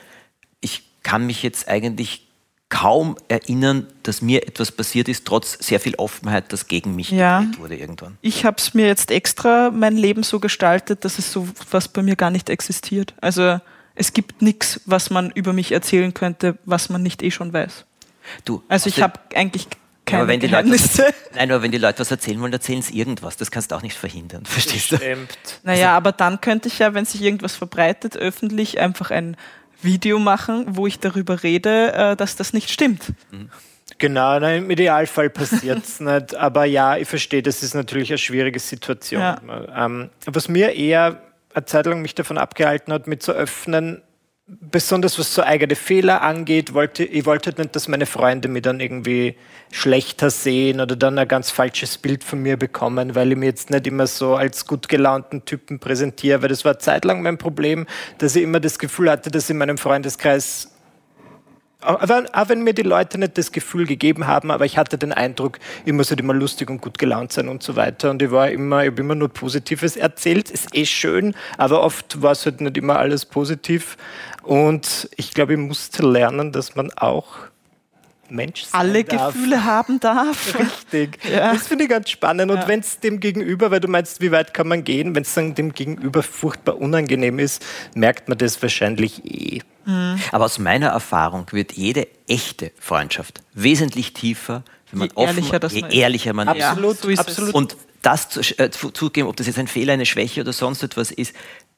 Ich 0.61 0.83
kann 1.03 1.27
mich 1.27 1.43
jetzt 1.43 1.69
eigentlich 1.69 2.27
kaum 2.71 3.17
erinnern, 3.29 3.87
dass 4.03 4.21
mir 4.21 4.47
etwas 4.47 4.71
passiert 4.73 5.09
ist, 5.09 5.25
trotz 5.25 5.57
sehr 5.59 5.81
viel 5.81 5.95
Offenheit, 5.95 6.53
das 6.53 6.67
gegen 6.67 6.95
mich 6.97 7.11
Ja. 7.11 7.47
wurde 7.57 7.77
irgendwann. 7.77 8.19
Ich 8.21 8.45
habe 8.45 8.59
es 8.59 8.75
mir 8.75 8.87
jetzt 8.87 9.11
extra 9.11 9.71
mein 9.71 9.97
Leben 9.97 10.23
so 10.23 10.39
gestaltet, 10.39 11.05
dass 11.07 11.19
es 11.19 11.33
so 11.33 11.49
was 11.71 11.89
bei 11.89 12.03
mir 12.03 12.15
gar 12.15 12.31
nicht 12.31 12.51
existiert. 12.51 13.15
Also 13.23 13.59
es 13.95 14.13
gibt 14.13 14.43
nichts, 14.43 14.81
was 14.85 15.09
man 15.09 15.31
über 15.31 15.55
mich 15.55 15.73
erzählen 15.73 16.13
könnte, 16.13 16.59
was 16.67 16.91
man 16.91 17.03
nicht 17.03 17.23
eh 17.23 17.31
schon 17.31 17.53
weiß. 17.55 17.85
Du, 18.45 18.63
Also 18.69 18.89
ich 18.91 19.01
habe 19.01 19.19
eigentlich 19.35 19.67
keine 20.09 20.23
aber 20.23 20.33
wenn 20.33 20.41
die 20.41 20.47
Leute 20.47 20.69
nein, 21.35 21.51
aber 21.51 21.63
wenn 21.63 21.71
die 21.71 21.79
Leute 21.79 22.01
was 22.01 22.11
erzählen 22.11 22.41
wollen, 22.41 22.53
erzählen 22.53 22.83
sie 22.83 22.99
irgendwas. 22.99 23.37
Das 23.37 23.51
kannst 23.51 23.71
du 23.71 23.77
auch 23.77 23.83
nicht 23.83 23.97
verhindern. 23.97 24.45
Verstehst 24.47 24.93
du? 24.93 24.97
Stimmt. 24.97 25.39
Naja, 25.63 25.97
aber 25.97 26.13
dann 26.13 26.41
könnte 26.41 26.69
ich 26.69 26.79
ja, 26.79 26.95
wenn 26.95 27.05
sich 27.05 27.23
irgendwas 27.23 27.57
verbreitet, 27.57 28.17
öffentlich 28.17 28.81
einfach 28.81 29.11
ein 29.11 29.37
Video 29.83 30.19
machen, 30.19 30.65
wo 30.69 30.87
ich 30.87 30.99
darüber 30.99 31.43
rede, 31.43 31.93
äh, 31.93 32.17
dass 32.17 32.37
das 32.37 32.53
nicht 32.53 32.71
stimmt. 32.71 33.13
Genau, 33.99 34.39
nein, 34.39 34.65
im 34.65 34.71
Idealfall 34.71 35.31
passiert 35.31 35.85
es 35.85 36.01
nicht. 36.01 36.35
Aber 36.35 36.65
ja, 36.65 36.97
ich 36.97 37.09
verstehe, 37.09 37.43
das 37.43 37.63
ist 37.63 37.75
natürlich 37.75 38.11
eine 38.11 38.19
schwierige 38.19 38.59
Situation. 38.59 39.21
Ja. 39.21 39.41
Ähm, 39.75 40.11
was 40.27 40.49
mir 40.49 40.75
eher 40.75 41.23
eine 41.55 41.65
Zeit 41.65 41.87
lang 41.87 42.03
mich 42.03 42.15
davon 42.15 42.39
abgehalten 42.39 42.93
hat, 42.93 43.07
mit 43.07 43.23
zu 43.23 43.33
öffnen, 43.33 44.03
besonders 44.49 45.19
was 45.19 45.35
so 45.35 45.43
eigene 45.43 45.77
Fehler 45.77 46.23
angeht, 46.23 46.73
wollte, 46.73 47.05
ich 47.05 47.27
wollte 47.27 47.55
nicht, 47.61 47.77
dass 47.77 47.87
meine 47.87 48.07
Freunde 48.07 48.49
mich 48.49 48.63
dann 48.63 48.81
irgendwie 48.81 49.37
schlechter 49.71 50.31
sehen 50.31 50.81
oder 50.81 50.97
dann 50.97 51.19
ein 51.19 51.29
ganz 51.29 51.51
falsches 51.51 51.99
Bild 51.99 52.25
von 52.25 52.41
mir 52.41 52.57
bekommen, 52.57 53.15
weil 53.15 53.31
ich 53.33 53.37
mir 53.39 53.47
jetzt 53.47 53.69
nicht 53.69 53.87
immer 53.87 54.07
so 54.07 54.37
als 54.37 54.67
gut 54.67 54.89
gelaunten 54.89 55.45
Typen 55.45 55.79
präsentiere, 55.79 56.41
weil 56.41 56.49
das 56.49 56.65
war 56.65 56.79
zeitlang 56.79 57.21
mein 57.21 57.37
Problem, 57.37 57.87
dass 58.17 58.37
ich 58.37 58.43
immer 58.43 58.61
das 58.61 58.79
Gefühl 58.79 59.11
hatte, 59.11 59.31
dass 59.31 59.51
in 59.51 59.59
meinem 59.59 59.77
Freundeskreis 59.77 60.71
aber 61.81 62.25
auch 62.33 62.49
wenn 62.49 62.63
mir 62.63 62.75
die 62.75 62.83
Leute 62.83 63.19
nicht 63.19 63.39
das 63.39 63.53
Gefühl 63.53 63.87
gegeben 63.87 64.27
haben, 64.27 64.51
aber 64.51 64.65
ich 64.65 64.77
hatte 64.77 64.99
den 64.99 65.13
Eindruck, 65.13 65.59
ich 65.85 65.93
muss 65.93 66.11
halt 66.11 66.19
immer 66.21 66.35
lustig 66.35 66.71
und 66.71 66.81
gut 66.81 66.99
gelaunt 66.99 67.33
sein 67.33 67.49
und 67.49 67.63
so 67.63 67.77
weiter. 67.77 68.11
Und 68.11 68.21
ich 68.21 68.31
war 68.33 68.51
immer, 68.51 68.83
ich 68.83 68.91
habe 68.91 69.01
immer 69.01 69.15
nur 69.15 69.29
Positives 69.29 69.97
erzählt. 69.97 70.51
Ist 70.51 70.75
eh 70.75 70.87
schön, 70.87 71.35
aber 71.57 71.83
oft 71.83 72.21
war 72.21 72.33
es 72.33 72.45
halt 72.45 72.61
nicht 72.61 72.77
immer 72.77 72.99
alles 72.99 73.27
positiv. 73.27 73.97
Und 74.43 75.09
ich 75.17 75.33
glaube, 75.33 75.53
ich 75.53 75.59
musste 75.59 76.05
lernen, 76.05 76.51
dass 76.53 76.75
man 76.75 76.91
auch 76.93 77.37
Mensch 78.31 78.63
sein 78.65 78.81
Alle 78.81 79.05
darf. 79.05 79.33
Gefühle 79.35 79.65
haben 79.65 80.01
darf. 80.01 80.55
Richtig. 80.59 81.19
Ja. 81.31 81.53
Das 81.53 81.67
finde 81.69 81.85
ich 81.85 81.91
ganz 81.91 82.11
spannend. 82.11 82.51
Und 82.51 82.59
Ja. 82.59 82.69
wenn 82.69 82.81
es 82.81 83.01
dem 83.01 83.21
Gegenüber, 83.21 83.71
weil 83.71 83.81
du 83.81 83.89
meinst, 83.89 84.21
wie 84.21 84.31
weit 84.31 84.53
kann 84.55 84.69
man 84.69 84.85
gehen, 84.85 85.15
wenn 85.15 85.23
es 85.23 85.35
dann 85.35 85.55
dem 85.55 85.73
Gegenüber 85.73 86.23
furchtbar 86.23 86.79
unangenehm 86.79 87.39
ist, 87.39 87.65
merkt 87.95 88.29
man 88.29 88.39
das 88.39 88.61
wahrscheinlich 88.63 89.25
eh. 89.25 89.61
Aber 90.33 90.45
aus 90.45 90.59
meiner 90.59 90.89
Erfahrung 90.89 91.47
wird 91.53 91.73
jede 91.73 92.09
echte 92.27 92.73
Freundschaft 92.79 93.41
wesentlich 93.55 94.13
tiefer, 94.13 94.63
wenn 94.91 94.99
man 94.99 95.09
Je 95.09 95.15
offen, 95.17 95.37
ehrlicher 95.39 95.59
das 95.59 95.73
je 95.73 95.81
man 95.81 95.91
ist. 95.91 95.97
ehrlicher 95.97 96.33
man 96.35 96.49
ist. 96.49 96.57
Ja, 96.59 96.71
Absolut, 96.73 96.99
so 97.01 97.09
ist 97.09 97.19
absolut. 97.21 97.55
Und 97.55 97.77
das 98.03 98.29
zu, 98.29 98.41
äh, 98.59 98.71
zu- 98.71 98.91
zugeben, 98.91 99.29
ob 99.29 99.37
das 99.37 99.47
jetzt 99.47 99.59
ein 99.59 99.67
Fehler, 99.67 99.95
eine 99.95 100.05
Schwäche 100.05 100.43
oder 100.43 100.53
sonst 100.53 100.83
etwas 100.83 101.11
ist, 101.11 101.35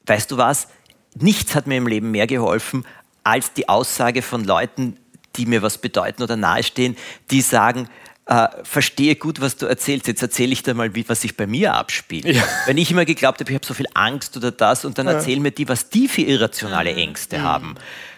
weißt 0.06 0.28
du 0.32 0.36
was? 0.38 0.66
Nichts 1.14 1.54
hat 1.54 1.68
mir 1.68 1.76
im 1.76 1.86
Leben 1.86 2.10
mehr 2.10 2.26
geholfen, 2.26 2.84
als 3.22 3.52
die 3.52 3.68
Aussage 3.68 4.22
von 4.22 4.44
Leuten, 4.44 4.96
die 5.36 5.46
mir 5.46 5.62
was 5.62 5.78
bedeuten 5.78 6.22
oder 6.22 6.36
nahestehen, 6.36 6.96
die 7.30 7.40
sagen, 7.40 7.88
äh, 8.26 8.48
verstehe 8.62 9.16
gut, 9.16 9.40
was 9.40 9.56
du 9.56 9.66
erzählst. 9.66 10.06
Jetzt 10.06 10.22
erzähle 10.22 10.52
ich 10.52 10.62
dir 10.62 10.74
mal, 10.74 10.94
wie, 10.94 11.08
was 11.08 11.20
sich 11.22 11.36
bei 11.36 11.46
mir 11.46 11.74
abspielt. 11.74 12.26
Ja. 12.26 12.42
Wenn 12.66 12.78
ich 12.78 12.90
immer 12.90 13.04
geglaubt 13.04 13.40
habe, 13.40 13.50
ich 13.50 13.54
habe 13.56 13.66
so 13.66 13.74
viel 13.74 13.88
Angst 13.94 14.36
oder 14.36 14.52
das 14.52 14.84
und 14.84 14.98
dann 14.98 15.06
erzählen 15.08 15.42
mir 15.42 15.50
die, 15.50 15.68
was 15.68 15.88
die 15.88 16.06
für 16.08 16.22
irrationale 16.22 16.94
Ängste 16.94 17.42
haben. 17.42 17.74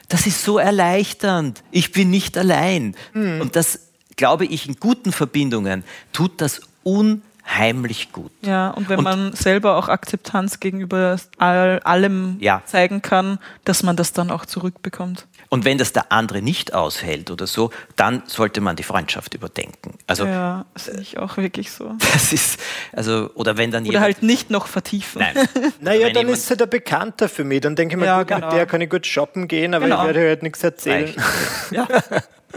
Das 0.08 0.26
ist 0.26 0.44
so 0.44 0.58
erleichternd. 0.58 1.62
Ich 1.70 1.92
bin 1.92 2.10
nicht 2.10 2.36
allein. 2.36 2.94
Und 3.14 3.56
das, 3.56 3.78
glaube 4.16 4.44
ich, 4.44 4.68
in 4.68 4.76
guten 4.76 5.12
Verbindungen 5.12 5.84
tut 6.12 6.42
das 6.42 6.60
unheimlich 6.82 8.12
gut. 8.12 8.30
Ja, 8.42 8.70
und 8.70 8.88
wenn 8.88 8.98
Und- 8.98 9.04
man 9.04 9.32
selber 9.34 9.76
auch 9.76 9.88
Akzeptanz 9.88 10.60
gegenüber 10.60 11.16
all, 11.38 11.80
allem 11.80 12.36
Ja. 12.40 12.62
zeigen 12.66 13.00
kann, 13.02 13.38
dass 13.64 13.82
man 13.82 13.96
das 13.96 14.12
dann 14.12 14.30
auch 14.30 14.44
zurückbekommt. 14.46 15.26
Und 15.52 15.66
wenn 15.66 15.76
das 15.76 15.92
der 15.92 16.10
andere 16.10 16.40
nicht 16.40 16.72
aushält 16.72 17.30
oder 17.30 17.46
so, 17.46 17.70
dann 17.96 18.22
sollte 18.26 18.62
man 18.62 18.74
die 18.74 18.84
Freundschaft 18.84 19.34
überdenken. 19.34 19.98
Also 20.06 20.24
Ja, 20.24 20.64
sehe 20.76 20.98
ich 20.98 21.18
auch 21.18 21.36
wirklich 21.36 21.70
so. 21.70 21.94
das 22.14 22.32
ist, 22.32 22.58
also, 22.92 23.30
oder 23.34 23.58
wenn 23.58 23.70
dann 23.70 23.82
Oder 23.82 23.92
jemand... 23.92 24.04
halt 24.14 24.22
nicht 24.22 24.48
noch 24.48 24.66
vertiefen. 24.66 25.20
Nein. 25.20 25.34
Naja, 25.80 26.06
Wenn 26.06 26.14
dann 26.14 26.22
jemand- 26.22 26.38
ist 26.38 26.50
er 26.50 26.56
der 26.56 26.64
Bekannter 26.66 27.28
für 27.28 27.44
mich. 27.44 27.60
Dann 27.60 27.76
denke 27.76 27.96
ich 27.96 28.00
mir, 28.00 28.06
Ja, 28.06 28.20
gut, 28.20 28.28
genau. 28.28 28.46
mit 28.46 28.56
der 28.56 28.64
kann 28.64 28.80
ich 28.80 28.88
gut 28.88 29.06
shoppen 29.06 29.46
gehen, 29.46 29.74
aber 29.74 29.84
Genau. 29.84 30.00
ich 30.00 30.06
werde 30.06 30.20
halt 30.28 30.42
nichts 30.42 30.64
erzählen. 30.64 31.14
Ja, 31.70 31.86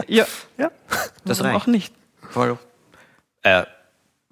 Ja, 0.08 0.26
Ja. 0.56 0.70
das 1.26 1.40
warum 1.40 1.52
reicht. 1.52 1.62
auch 1.62 1.66
nicht. 1.66 1.94
voll. 2.30 2.58
Äh, 3.42 3.64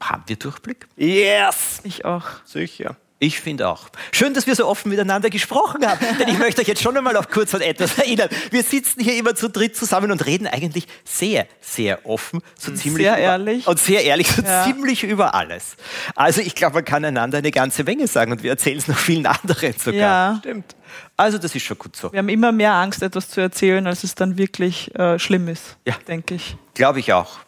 haben 0.01 0.23
wir 0.27 0.37
Durchblick? 0.37 0.87
Yes! 0.97 1.81
Ich 1.85 2.07
auch. 2.07 2.25
Sicher. 2.47 2.97
Ich 3.25 3.41
finde 3.41 3.69
auch. 3.69 3.89
Schön, 4.13 4.35
dass 4.35 4.47
wir 4.47 4.55
so 4.55 4.67
offen 4.67 4.91
miteinander 4.91 5.31
gesprochen 5.31 5.87
haben, 5.87 5.99
denn 6.19 6.29
ich 6.29 6.37
möchte 6.39 6.61
euch 6.61 6.69
jetzt 6.69 6.83
schon 6.83 6.95
einmal 6.95 7.17
auf 7.17 7.31
kurz 7.31 7.55
an 7.55 7.63
etwas 7.63 7.97
erinnern. 7.97 8.29
Wir 8.51 8.63
sitzen 8.63 9.01
hier 9.03 9.17
immer 9.17 9.35
zu 9.35 9.49
dritt 9.49 9.75
zusammen 9.77 10.11
und 10.11 10.27
reden 10.27 10.47
eigentlich 10.47 10.87
sehr, 11.05 11.47
sehr 11.63 12.05
offen, 12.07 12.43
so 12.59 12.71
Mhm. 12.71 12.77
ziemlich 12.77 13.07
Sehr 13.07 13.15
über, 13.15 13.23
ehrlich. 13.23 13.67
und 13.67 13.79
sehr 13.79 14.05
ehrlich, 14.05 14.29
so 14.29 14.43
Ja. 14.43 14.65
ziemlich 14.65 15.05
über 15.05 15.35
alles. 15.35 15.77
Also 16.15 16.43
ich 16.43 16.55
glaube, 16.55 16.75
man 16.75 16.85
kann 16.85 17.03
einander 17.03 17.39
eine 17.39 17.51
ganze 17.51 17.83
Menge 17.83 18.07
sagen 18.09 18.31
und 18.33 18.43
wir 18.43 18.51
erzählen 18.51 18.77
es 18.77 18.89
noch 18.89 18.99
vielen 18.99 19.25
anderen 19.25 19.73
sogar. 19.79 19.95
Ja. 20.01 20.37
Stimmt. 20.41 20.77
Also 21.17 21.39
das 21.39 21.55
ist 21.55 21.65
schon 21.65 21.79
gut 21.79 21.97
so. 21.97 22.13
Wir 22.13 22.19
haben 22.19 22.29
immer 22.29 22.53
mehr 22.53 22.75
Angst, 22.75 23.03
etwas 23.03 23.31
zu 23.31 23.41
erzählen, 23.41 23.87
als 23.87 24.05
es 24.05 24.15
dann 24.15 24.37
wirklich 24.37 24.95
äh, 24.97 25.19
schlimm 25.19 25.49
ist, 25.49 25.77
Ja. 25.87 25.95
denke 26.07 26.35
ich. 26.35 26.57
Glaube 26.75 27.01
ich 27.01 27.13
auch. 27.15 27.39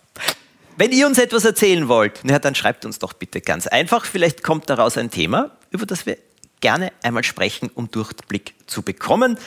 Wenn 0.79 0.93
ihr 0.93 1.07
uns 1.07 1.19
etwas 1.19 1.45
erzählen 1.47 1.89
wollt, 1.89 2.21
na, 2.23 2.39
dann 2.39 2.55
schreibt 2.55 2.85
uns 2.85 2.99
doch 2.99 3.15
bitte 3.15 3.41
ganz 3.41 3.67
einfach. 3.67 4.05
Vielleicht 4.05 4.43
kommt 4.43 4.69
daraus 4.69 4.99
ein 4.99 5.11
Thema, 5.11 5.51
über 5.77 5.87
das 5.87 6.07
wir 6.07 6.19
gerne 6.61 6.93
einmal 7.03 7.25
sprechen, 7.25 7.71
um 7.75 7.91
Durchblick 7.91 8.55
zu 8.67 8.83
bekommen. 8.83 9.39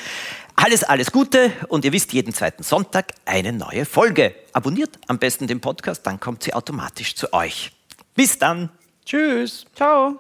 Alles, 0.56 0.84
alles 0.84 1.12
Gute 1.12 1.52
und 1.70 1.86
ihr 1.86 1.92
wisst, 1.92 2.14
jeden 2.14 2.34
zweiten 2.34 2.64
Sonntag 2.64 3.14
eine 3.26 3.52
neue 3.54 3.86
Folge. 3.86 4.36
Abonniert 4.54 5.00
am 5.08 5.18
besten 5.18 5.48
den 5.48 5.62
Podcast, 5.62 6.06
dann 6.06 6.20
kommt 6.20 6.44
sie 6.44 6.54
automatisch 6.54 7.16
zu 7.16 7.34
euch. 7.34 7.72
Bis 8.16 8.38
dann. 8.38 8.70
Tschüss. 9.06 9.66
Ciao. 9.76 10.20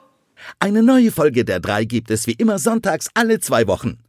Eine 0.59 0.81
neue 0.81 1.11
Folge 1.11 1.45
der 1.45 1.59
drei 1.59 1.83
gibt 1.85 2.09
es 2.11 2.25
wie 2.25 2.33
immer 2.33 2.57
sonntags 2.57 3.09
alle 3.13 3.39
zwei 3.39 3.67
Wochen. 3.67 3.99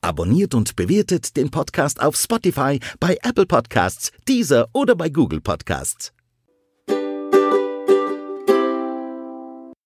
Abonniert 0.00 0.54
und 0.54 0.76
bewertet 0.76 1.36
den 1.36 1.50
Podcast 1.50 2.00
auf 2.00 2.16
Spotify, 2.16 2.80
bei 3.00 3.18
Apple 3.22 3.46
Podcasts, 3.46 4.12
Deezer 4.28 4.68
oder 4.72 4.94
bei 4.94 5.08
Google 5.08 5.40
Podcasts. 5.40 6.12